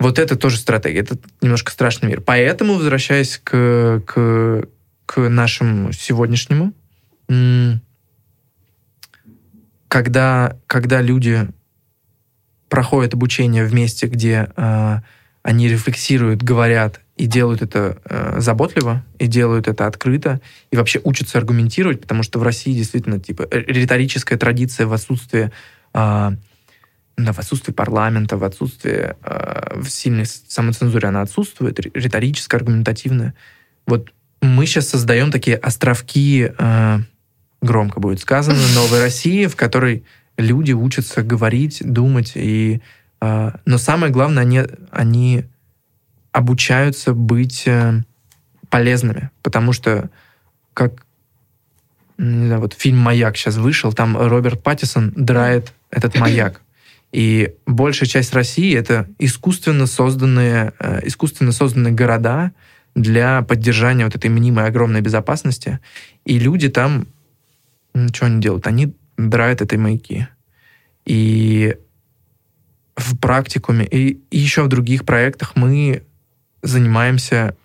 вот 0.00 0.18
это 0.18 0.34
тоже 0.34 0.56
стратегия, 0.56 1.00
это 1.00 1.16
немножко 1.40 1.70
страшный 1.70 2.08
мир. 2.08 2.20
Поэтому, 2.20 2.74
возвращаясь 2.74 3.40
к, 3.42 4.02
к, 4.04 4.68
к 5.06 5.20
нашему 5.28 5.92
сегодняшнему, 5.92 6.72
когда, 9.86 10.56
когда 10.66 11.00
люди 11.00 11.48
проходят 12.68 13.14
обучение 13.14 13.64
в 13.64 13.72
месте, 13.72 14.06
где 14.06 14.50
а, 14.56 15.02
они 15.42 15.68
рефлексируют, 15.68 16.42
говорят 16.42 17.01
и 17.16 17.26
делают 17.26 17.62
это 17.62 18.00
э, 18.04 18.40
заботливо, 18.40 19.04
и 19.18 19.26
делают 19.26 19.68
это 19.68 19.86
открыто, 19.86 20.40
и 20.70 20.76
вообще 20.76 21.00
учатся 21.04 21.38
аргументировать, 21.38 22.00
потому 22.00 22.22
что 22.22 22.38
в 22.38 22.42
России 22.42 22.72
действительно 22.72 23.20
типа 23.20 23.46
риторическая 23.50 24.38
традиция 24.38 24.86
в 24.86 24.92
отсутствии 24.92 25.50
а, 25.92 26.34
да, 27.16 27.32
в 27.32 27.38
отсутствии 27.38 27.72
парламента, 27.72 28.36
в 28.36 28.44
отсутствии 28.44 29.14
э, 29.22 29.80
в 29.80 29.88
сильной 29.88 30.26
самоцензуре 30.26 31.08
она 31.08 31.22
отсутствует, 31.22 31.78
ри- 31.78 31.90
риторическая, 31.94 32.58
аргументативная. 32.58 33.34
Вот 33.86 34.12
мы 34.40 34.66
сейчас 34.66 34.88
создаем 34.88 35.30
такие 35.30 35.56
островки, 35.56 36.50
э, 36.56 36.98
громко 37.60 38.00
будет 38.00 38.20
сказано, 38.20 38.58
новой 38.74 39.00
России, 39.00 39.46
в 39.46 39.56
которой 39.56 40.04
люди 40.38 40.72
учатся 40.72 41.22
говорить, 41.22 41.82
думать, 41.84 42.32
и, 42.34 42.80
э, 43.20 43.50
но 43.66 43.78
самое 43.78 44.10
главное, 44.12 44.42
они, 44.42 44.62
они 44.90 45.44
обучаются 46.32 47.14
быть 47.14 47.64
э, 47.66 48.02
полезными, 48.70 49.30
потому 49.42 49.72
что 49.72 50.10
как 50.74 51.04
не 52.18 52.46
знаю, 52.46 52.60
вот 52.60 52.74
фильм 52.74 52.98
«Маяк» 52.98 53.36
сейчас 53.36 53.56
вышел, 53.56 53.92
там 53.92 54.16
Роберт 54.16 54.62
Паттисон 54.62 55.12
драет 55.16 55.72
этот 55.90 56.14
маяк. 56.16 56.60
И 57.10 57.54
большая 57.66 58.08
часть 58.08 58.32
России— 58.32 58.74
это 58.76 59.08
искусственно 59.18 59.86
созданные, 59.86 60.72
э, 60.78 61.00
искусственно 61.06 61.52
созданные 61.52 61.92
города 61.92 62.52
для 62.94 63.42
поддержания 63.42 64.04
вот 64.04 64.14
этой 64.14 64.30
мнимой 64.30 64.66
огромной 64.66 65.02
безопасности. 65.02 65.80
И 66.24 66.38
люди 66.38 66.68
там, 66.68 67.06
м, 67.94 68.08
что 68.14 68.26
они 68.26 68.40
делают? 68.40 68.66
Они 68.66 68.94
драют 69.18 69.60
этой 69.60 69.78
маяки. 69.78 70.28
И 71.04 71.76
в 72.96 73.18
практикуме, 73.18 73.84
и 73.84 74.22
еще 74.30 74.62
в 74.62 74.68
других 74.68 75.04
проектах 75.04 75.56
мы 75.56 76.04
занимаемся 76.62 77.56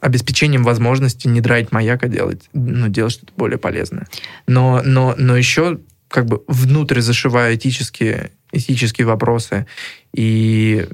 обеспечением 0.00 0.62
возможности 0.62 1.26
не 1.26 1.40
драить 1.40 1.72
маяк, 1.72 2.04
а 2.04 2.08
делать, 2.08 2.48
ну, 2.52 2.88
делать 2.88 3.12
что-то 3.12 3.32
более 3.36 3.58
полезное. 3.58 4.06
Но, 4.46 4.82
но, 4.84 5.14
но 5.16 5.36
еще 5.36 5.80
как 6.08 6.26
бы 6.26 6.42
внутрь 6.46 7.00
зашивая 7.00 7.56
этические, 7.56 8.30
этические 8.52 9.06
вопросы. 9.06 9.66
И 10.12 10.86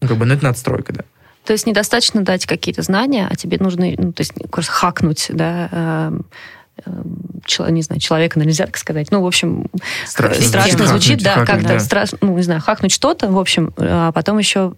ну, 0.00 0.08
как 0.08 0.18
бы, 0.18 0.26
ну, 0.26 0.34
это 0.34 0.44
надстройка, 0.44 0.92
да. 0.92 1.04
То 1.44 1.52
есть 1.52 1.66
недостаточно 1.66 2.22
дать 2.22 2.46
какие-то 2.46 2.82
знания, 2.82 3.28
а 3.30 3.36
тебе 3.36 3.58
нужно, 3.58 3.86
ну, 3.96 4.12
то 4.12 4.20
есть, 4.22 4.32
хакнуть, 4.68 5.26
да, 5.30 5.68
эм, 5.72 6.26
не 7.68 7.82
знаю, 7.82 8.00
человека 8.00 8.38
нельзя 8.38 8.66
так 8.66 8.76
сказать. 8.76 9.10
Ну, 9.10 9.22
в 9.22 9.26
общем, 9.26 9.66
Страшно, 10.06 10.42
страшно 10.42 10.86
звучит, 10.86 11.20
звучит, 11.20 11.22
да, 11.22 11.34
хакнуть, 11.34 11.48
как-то 11.48 11.68
да. 11.74 11.80
страшно, 11.80 12.18
ну, 12.20 12.36
не 12.36 12.42
знаю, 12.42 12.60
хакнуть 12.60 12.92
что-то, 12.92 13.30
в 13.30 13.38
общем, 13.38 13.72
а 13.76 14.12
потом 14.12 14.38
еще, 14.38 14.74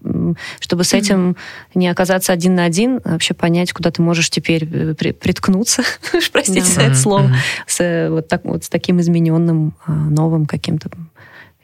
чтобы 0.60 0.84
с 0.84 0.92
этим 0.92 1.36
не 1.74 1.88
оказаться 1.88 2.32
один 2.32 2.54
на 2.54 2.64
один, 2.64 3.00
вообще 3.04 3.34
понять, 3.34 3.72
куда 3.72 3.90
ты 3.90 4.02
можешь 4.02 4.30
теперь 4.30 4.68
э, 4.70 4.94
при- 4.94 5.12
приткнуться, 5.12 5.82
простите 6.32 6.66
за 6.66 6.82
это 6.82 6.94
слово, 6.96 7.30
с, 7.66 7.80
э, 7.80 8.10
вот, 8.10 8.28
так, 8.28 8.44
вот 8.44 8.64
с 8.64 8.68
таким 8.68 9.00
измененным, 9.00 9.74
а, 9.86 9.92
новым 9.92 10.46
каким-то 10.46 10.90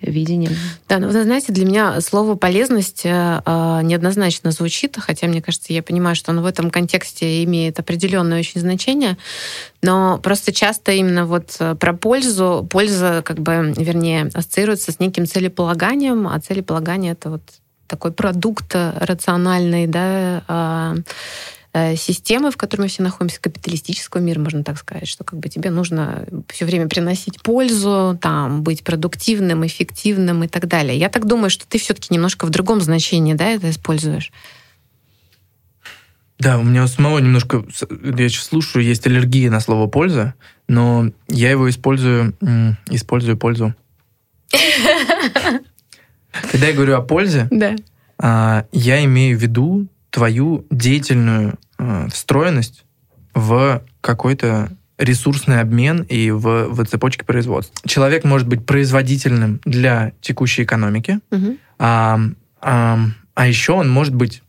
видением. 0.02 0.52
Да, 0.88 0.98
ну, 0.98 1.08
вы 1.08 1.22
знаете, 1.22 1.52
для 1.52 1.64
меня 1.64 2.00
слово 2.00 2.34
полезность 2.34 3.02
э, 3.04 3.42
э, 3.44 3.80
неоднозначно 3.82 4.50
звучит, 4.50 4.96
хотя, 4.98 5.26
мне 5.26 5.42
кажется, 5.42 5.72
я 5.72 5.82
понимаю, 5.82 6.16
что 6.16 6.32
оно 6.32 6.42
в 6.42 6.46
этом 6.46 6.70
контексте 6.70 7.44
имеет 7.44 7.78
определенное 7.78 8.38
очень 8.38 8.60
значение, 8.60 9.16
но 9.82 10.18
просто 10.18 10.52
часто 10.52 10.92
именно 10.92 11.26
вот 11.26 11.56
э, 11.58 11.74
про 11.74 11.92
пользу, 11.92 12.66
польза, 12.70 13.22
как 13.24 13.38
бы, 13.38 13.72
вернее, 13.76 14.30
ассоциируется 14.34 14.92
с 14.92 14.98
неким 14.98 15.26
целеполаганием, 15.26 16.28
а 16.28 16.38
целеполагание— 16.40 17.12
это 17.14 17.30
вот 17.30 17.42
такой 17.86 18.12
продукт 18.12 18.74
рациональный, 18.74 19.86
да, 19.86 20.94
системы, 21.74 22.50
в 22.50 22.56
которой 22.58 22.82
мы 22.82 22.88
все 22.88 23.02
находимся, 23.02 23.40
капиталистического 23.40 24.20
мира, 24.20 24.38
можно 24.38 24.62
так 24.62 24.76
сказать, 24.76 25.08
что 25.08 25.24
как 25.24 25.38
бы 25.38 25.48
тебе 25.48 25.70
нужно 25.70 26.26
все 26.48 26.66
время 26.66 26.86
приносить 26.86 27.42
пользу, 27.42 28.18
там, 28.20 28.62
быть 28.62 28.84
продуктивным, 28.84 29.66
эффективным 29.66 30.44
и 30.44 30.48
так 30.48 30.68
далее. 30.68 30.98
Я 30.98 31.08
так 31.08 31.26
думаю, 31.26 31.48
что 31.48 31.66
ты 31.66 31.78
все-таки 31.78 32.12
немножко 32.12 32.44
в 32.44 32.50
другом 32.50 32.82
значении, 32.82 33.32
да, 33.32 33.46
это 33.48 33.70
используешь. 33.70 34.32
Да, 36.38 36.58
у 36.58 36.62
меня 36.62 36.84
у 36.84 36.88
самого 36.88 37.20
немножко, 37.20 37.64
я 38.02 38.28
сейчас 38.28 38.46
слушаю, 38.46 38.84
есть 38.84 39.06
аллергия 39.06 39.50
на 39.50 39.60
слово 39.60 39.86
«польза», 39.86 40.34
но 40.68 41.10
я 41.28 41.50
его 41.50 41.70
использую, 41.70 42.36
использую 42.90 43.36
пользу. 43.38 43.74
Когда 46.50 46.66
я 46.66 46.72
говорю 46.74 46.96
о 46.96 47.02
пользе, 47.02 47.46
Да. 47.50 47.76
а, 48.18 48.66
я 48.72 49.04
имею 49.04 49.38
в 49.38 49.42
виду 49.42 49.86
твою 50.10 50.66
деятельную 50.70 51.58
а, 51.82 52.08
встроенность 52.08 52.84
в 53.34 53.82
какой-то 54.00 54.70
ресурсный 54.98 55.60
обмен 55.60 56.02
и 56.02 56.30
в, 56.30 56.68
в 56.68 56.84
цепочке 56.84 57.24
производства. 57.24 57.74
Человек 57.88 58.22
может 58.22 58.46
быть 58.46 58.64
производительным 58.64 59.60
для 59.64 60.12
текущей 60.20 60.62
экономики, 60.62 61.18
а, 61.78 62.20
а, 62.60 62.98
а 63.34 63.46
еще 63.48 63.72
он 63.72 63.90
может 63.90 64.14
быть 64.14 64.42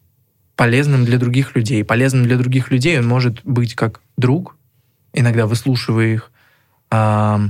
полезным 0.55 1.05
для 1.05 1.17
других 1.17 1.55
людей. 1.55 1.83
Полезным 1.83 2.23
для 2.23 2.37
других 2.37 2.69
людей 2.69 2.99
он 2.99 3.07
может 3.07 3.43
быть 3.43 3.73
как 3.73 4.01
друг, 4.15 4.55
иногда 5.11 5.47
выслушивая 5.47 6.13
их, 6.13 6.31
а, 6.91 7.41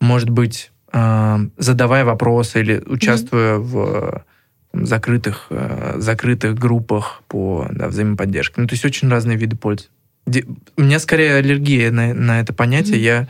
может 0.00 0.28
быть, 0.28 0.72
а, 0.92 1.40
задавая 1.56 2.04
вопросы 2.04 2.60
или 2.60 2.82
участвуя 2.84 3.56
в 3.56 4.26
там, 4.72 4.86
закрытых, 4.86 5.46
э, 5.50 5.94
закрытых 5.98 6.58
группах 6.58 7.22
по 7.28 7.66
да, 7.70 7.88
взаимоподдержке. 7.88 8.60
Ну, 8.60 8.66
то 8.66 8.74
есть 8.74 8.84
очень 8.84 9.08
разные 9.08 9.36
виды 9.36 9.56
пользы. 9.56 9.86
Де- 10.26 10.46
У 10.76 10.82
меня 10.82 10.98
скорее 10.98 11.36
аллергия 11.36 11.90
на, 11.90 12.14
на 12.14 12.40
это 12.40 12.52
понятие, 12.52 13.02
я 13.02 13.28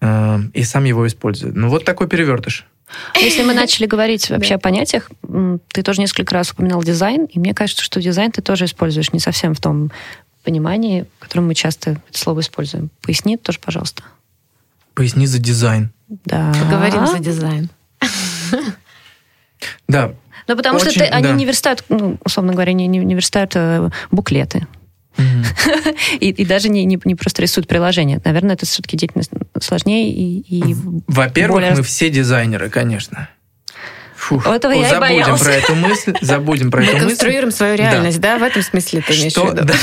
э, 0.00 0.38
и 0.52 0.62
сам 0.62 0.84
его 0.84 1.06
использую. 1.06 1.52
Ну, 1.56 1.68
вот 1.68 1.84
такой 1.84 2.08
перевертыш. 2.08 2.66
Если 3.16 3.42
мы 3.42 3.54
начали 3.54 3.86
говорить 3.86 4.30
вообще 4.30 4.54
о 4.54 4.58
понятиях, 4.58 5.10
ты 5.72 5.82
тоже 5.82 6.00
несколько 6.00 6.34
раз 6.34 6.52
упоминал 6.52 6.82
дизайн, 6.82 7.24
и 7.24 7.38
мне 7.38 7.54
кажется, 7.54 7.82
что 7.82 8.00
дизайн 8.00 8.30
ты 8.30 8.42
тоже 8.42 8.66
используешь 8.66 9.12
не 9.12 9.20
совсем 9.20 9.54
в 9.54 9.60
том 9.60 9.90
понимании, 10.44 11.06
в 11.18 11.22
котором 11.22 11.46
мы 11.46 11.54
часто 11.54 11.92
это 12.08 12.18
слово 12.18 12.40
используем. 12.40 12.90
Поясни 13.00 13.36
тоже, 13.36 13.58
пожалуйста. 13.58 14.02
Поясни 14.92 15.26
за 15.26 15.38
дизайн. 15.38 15.90
Да. 16.08 16.52
Поговорим 16.62 17.06
за 17.06 17.18
дизайн. 17.18 17.70
Да, 19.88 20.14
Ну, 20.46 20.56
потому 20.56 20.78
что 20.78 20.88
Очень, 20.88 21.00
ты- 21.00 21.06
они 21.06 21.28
да. 21.28 21.32
не 21.32 21.44
верстают, 21.44 21.84
ну, 21.88 22.18
условно 22.24 22.52
говоря, 22.52 22.72
не, 22.72 22.86
не, 22.86 22.98
не 22.98 23.14
верстают 23.14 23.52
э, 23.54 23.90
буклеты. 24.10 24.66
и, 26.20 26.30
и 26.30 26.44
даже 26.44 26.68
не, 26.68 26.84
не, 26.84 26.98
не 27.04 27.14
просто 27.14 27.42
рисуют 27.42 27.68
приложение. 27.68 28.20
Наверное, 28.24 28.54
это 28.54 28.66
все-таки 28.66 28.96
деятельность 28.96 29.30
сложнее 29.60 30.10
и, 30.10 30.40
и 30.40 30.76
Во-первых, 31.06 31.62
более... 31.62 31.74
мы 31.76 31.82
все 31.82 32.10
дизайнеры, 32.10 32.68
конечно. 32.68 33.28
Фух. 34.24 34.46
Этого 34.46 34.72
я 34.72 34.88
забудем 34.88 35.16
и 35.16 35.20
боялась. 35.20 35.42
про 35.42 35.52
эту 35.52 35.74
мысль, 35.74 36.14
забудем 36.22 36.70
про 36.70 36.80
Мы 36.80 36.86
эту 36.86 36.94
мысль. 36.96 37.08
конструируем 37.08 37.50
свою 37.50 37.76
реальность, 37.76 38.20
да. 38.20 38.38
В 38.38 38.42
этом 38.42 38.62
смысле 38.62 39.02
ты 39.02 39.12
имеешь 39.12 39.34
в 39.34 39.36
виду? 39.36 39.52
Да. 39.52 39.74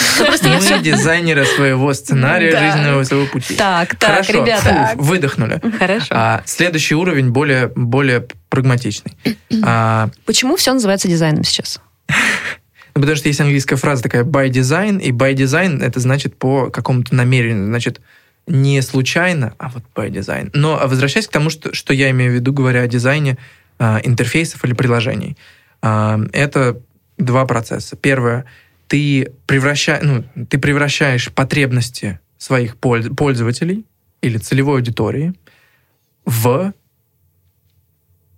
я 0.49 0.77
Мы 0.77 0.83
дизайнеры 0.83 1.45
своего 1.45 1.93
сценария 1.93 2.51
Да. 2.51 2.59
жизненного 2.71 3.03
своего 3.03 3.27
пути. 3.27 3.55
Так, 3.55 3.95
так, 3.97 4.09
Хорошо, 4.09 4.33
ребята. 4.33 4.91
выдохнули. 4.95 5.61
Хорошо. 5.77 6.07
А, 6.09 6.41
следующий 6.45 6.95
уровень 6.95 7.29
более, 7.29 7.71
более 7.75 8.25
прагматичный. 8.49 9.15
А, 9.63 10.09
Почему 10.25 10.55
все 10.55 10.73
называется 10.73 11.07
дизайном 11.07 11.43
сейчас? 11.43 11.79
ну, 12.09 12.15
потому 12.95 13.15
что 13.15 13.27
есть 13.27 13.39
английская 13.41 13.75
фраза 13.75 14.01
такая 14.01 14.23
by 14.23 14.49
design, 14.49 14.99
и 14.99 15.11
by 15.11 15.33
design 15.35 15.83
это 15.83 15.99
значит 15.99 16.35
по 16.37 16.71
какому-то 16.71 17.13
намерению, 17.13 17.67
значит 17.67 18.01
не 18.47 18.81
случайно, 18.81 19.53
а 19.59 19.69
вот 19.69 19.83
by 19.95 20.09
design. 20.09 20.49
Но 20.53 20.81
возвращаясь 20.83 21.27
к 21.27 21.31
тому, 21.31 21.51
что, 21.51 21.75
что 21.75 21.93
я 21.93 22.09
имею 22.09 22.31
в 22.31 22.35
виду, 22.35 22.51
говоря 22.53 22.81
о 22.81 22.87
дизайне 22.87 23.33
а, 23.33 23.37
интерфейсов 24.03 24.63
или 24.65 24.73
приложений, 24.73 25.38
а, 25.82 26.19
это 26.34 26.79
два 27.17 27.45
процесса. 27.45 27.95
Первое, 27.95 28.45
ты, 28.88 29.32
превраща, 29.47 29.99
ну, 30.01 30.23
ты 30.49 30.57
превращаешь 30.57 31.32
потребности 31.32 32.19
своих 32.38 32.75
польз- 32.77 33.13
пользователей 33.15 33.86
или 34.21 34.38
целевой 34.38 34.77
аудитории 34.77 35.34
в 36.25 36.73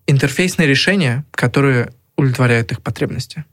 интерфейсные 0.07 0.67
решения, 0.67 1.25
которые 1.31 1.91
удовлетворяют 2.15 2.71
их 2.71 2.81
потребности. 2.81 3.45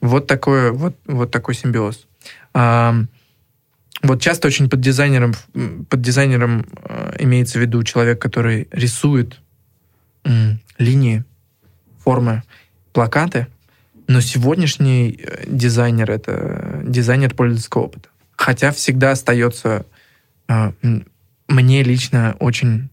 Вот, 0.00 0.26
такое, 0.26 0.72
вот, 0.72 0.96
вот 1.06 1.30
такой 1.30 1.54
симбиоз. 1.54 2.06
А, 2.52 2.94
вот 4.02 4.20
часто 4.22 4.48
очень 4.48 4.68
под 4.68 4.80
дизайнером, 4.80 5.34
под 5.88 6.00
дизайнером 6.00 6.66
э, 6.82 7.16
имеется 7.20 7.58
в 7.58 7.62
виду 7.62 7.82
человек, 7.82 8.20
который 8.20 8.68
рисует 8.72 9.40
линии, 10.78 11.24
формы, 12.02 12.42
плакаты, 12.92 13.46
но 14.06 14.20
сегодняшний 14.20 15.20
э, 15.22 15.44
дизайнер— 15.46 16.10
это 16.12 16.82
дизайнер 16.84 17.34
пользовательского 17.34 17.82
опыта. 17.82 18.08
Хотя 18.36 18.72
всегда 18.72 19.12
остается 19.12 19.86
э, 20.48 20.72
мне 21.48 21.82
лично 21.82 22.36
очень 22.40 22.88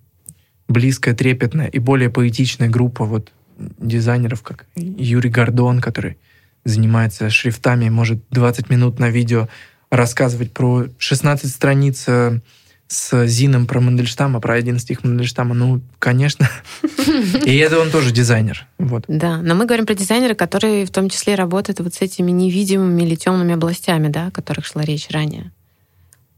близкая, 0.67 1.15
трепетная 1.15 1.67
и 1.67 1.79
более 1.79 2.09
поэтичная 2.09 2.69
группа 2.69 3.05
вот 3.05 3.31
дизайнеров, 3.57 4.43
как 4.43 4.65
Юрий 4.75 5.29
Гордон, 5.29 5.81
который 5.81 6.17
занимается 6.65 7.29
шрифтами, 7.29 7.89
может 7.89 8.19
20 8.29 8.69
минут 8.69 8.99
на 8.99 9.09
видео 9.09 9.47
рассказывать 9.89 10.53
про 10.53 10.85
16 10.97 11.49
страниц 11.49 12.03
э, 12.07 12.39
с 12.87 13.25
Зином 13.27 13.67
про 13.67 13.81
Мандельштама, 13.81 14.39
про 14.39 14.53
один 14.55 14.79
стих 14.79 15.03
Мандельштама. 15.03 15.53
Ну, 15.53 15.81
конечно. 15.99 16.49
И 17.45 17.57
это 17.57 17.79
он 17.79 17.91
тоже 17.91 18.11
дизайнер. 18.11 18.65
Вот. 18.77 19.03
Да, 19.07 19.37
но 19.37 19.55
мы 19.55 19.65
говорим 19.65 19.85
про 19.85 19.93
дизайнера, 19.93 20.35
которые 20.35 20.85
в 20.85 20.91
том 20.91 21.09
числе 21.09 21.35
работают 21.35 21.79
вот 21.81 21.93
с 21.93 22.01
этими 22.01 22.31
невидимыми 22.31 23.03
или 23.03 23.15
темными 23.15 23.53
областями, 23.55 24.07
да, 24.07 24.27
о 24.27 24.31
которых 24.31 24.65
шла 24.65 24.83
речь 24.83 25.07
ранее. 25.09 25.51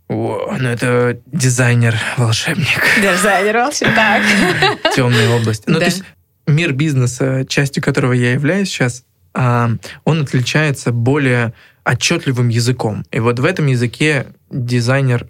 О, 0.08 0.56
ну 0.60 0.68
это 0.68 1.20
дизайнер-волшебник. 1.32 2.82
Дизайнер 3.02 3.58
вообще 3.58 3.86
так. 3.86 4.24
темные 4.96 5.30
области. 5.30 5.64
Ну, 5.68 5.76
Да. 5.76 5.80
то 5.82 5.86
есть 5.86 6.04
мир 6.48 6.74
бизнеса, 6.74 7.46
частью 7.48 7.84
которого 7.84 8.14
я 8.14 8.34
являюсь 8.34 8.70
сейчас, 8.70 9.04
а, 9.36 9.70
он 10.06 10.22
отличается 10.24 10.92
более 10.92 11.54
отчетливым 11.86 12.50
языком. 12.50 13.06
И 13.12 13.20
вот 13.20 13.38
в 13.40 13.46
этом 13.46 13.68
языке 13.68 14.28
дизайнер 14.50 15.28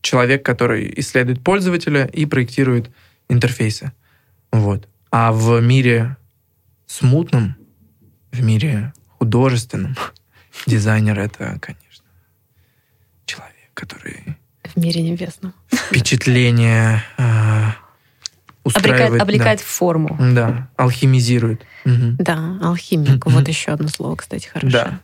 человек, 0.00 0.44
который 0.44 0.92
исследует 0.96 1.42
пользователя 1.42 2.06
и 2.06 2.26
проектирует 2.26 2.90
интерфейсы. 3.28 3.92
Вот. 4.52 4.88
А 5.10 5.32
в 5.32 5.60
мире 5.60 6.16
смутном, 6.86 7.56
в 8.32 8.42
мире 8.42 8.92
художественном, 9.18 9.96
дизайнер 10.66 11.18
это, 11.18 11.58
конечно, 11.60 12.04
человек, 13.26 13.70
который 13.74 14.36
В 14.64 14.76
мире 14.76 15.02
небесном. 15.02 15.52
впечатление 15.70 17.02
а, 17.16 17.74
устраивает. 18.64 19.22
Облекает, 19.22 19.58
да. 19.58 19.64
в 19.64 19.68
форму. 19.68 20.16
Да, 20.18 20.68
алхимизирует. 20.76 21.62
Мгм. 21.84 22.16
Да, 22.18 22.58
алхимик. 22.62 23.26
Вот 23.26 23.48
еще 23.48 23.72
одно 23.72 23.88
слово, 23.88 24.16
кстати, 24.16 24.48
хорошее. 24.48 25.00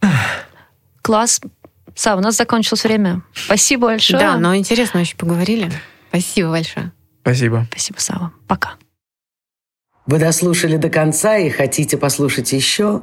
Да. 0.00 0.10
Класс. 1.02 1.40
Са, 1.94 2.16
у 2.16 2.20
нас 2.20 2.36
закончилось 2.36 2.84
время. 2.84 3.22
Спасибо 3.34 3.86
большое. 3.88 4.20
Да, 4.20 4.36
но 4.36 4.56
интересно 4.56 5.00
очень 5.00 5.16
поговорили. 5.16 5.70
Спасибо 6.08 6.50
большое. 6.50 6.92
Спасибо. 7.22 7.66
Спасибо, 7.70 7.98
Сава. 7.98 8.32
Пока. 8.46 8.74
Вы 10.06 10.18
дослушали 10.18 10.76
до 10.76 10.90
конца 10.90 11.38
и 11.38 11.48
хотите 11.48 11.96
послушать 11.96 12.52
еще? 12.52 13.02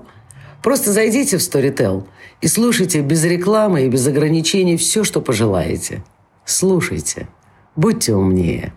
Просто 0.61 0.91
зайдите 0.91 1.37
в 1.37 1.41
Storytel 1.41 2.07
и 2.41 2.47
слушайте 2.47 3.01
без 3.01 3.23
рекламы 3.23 3.85
и 3.85 3.89
без 3.89 4.05
ограничений 4.05 4.77
все, 4.77 5.03
что 5.03 5.21
пожелаете. 5.21 6.03
Слушайте. 6.45 7.27
Будьте 7.75 8.13
умнее. 8.13 8.73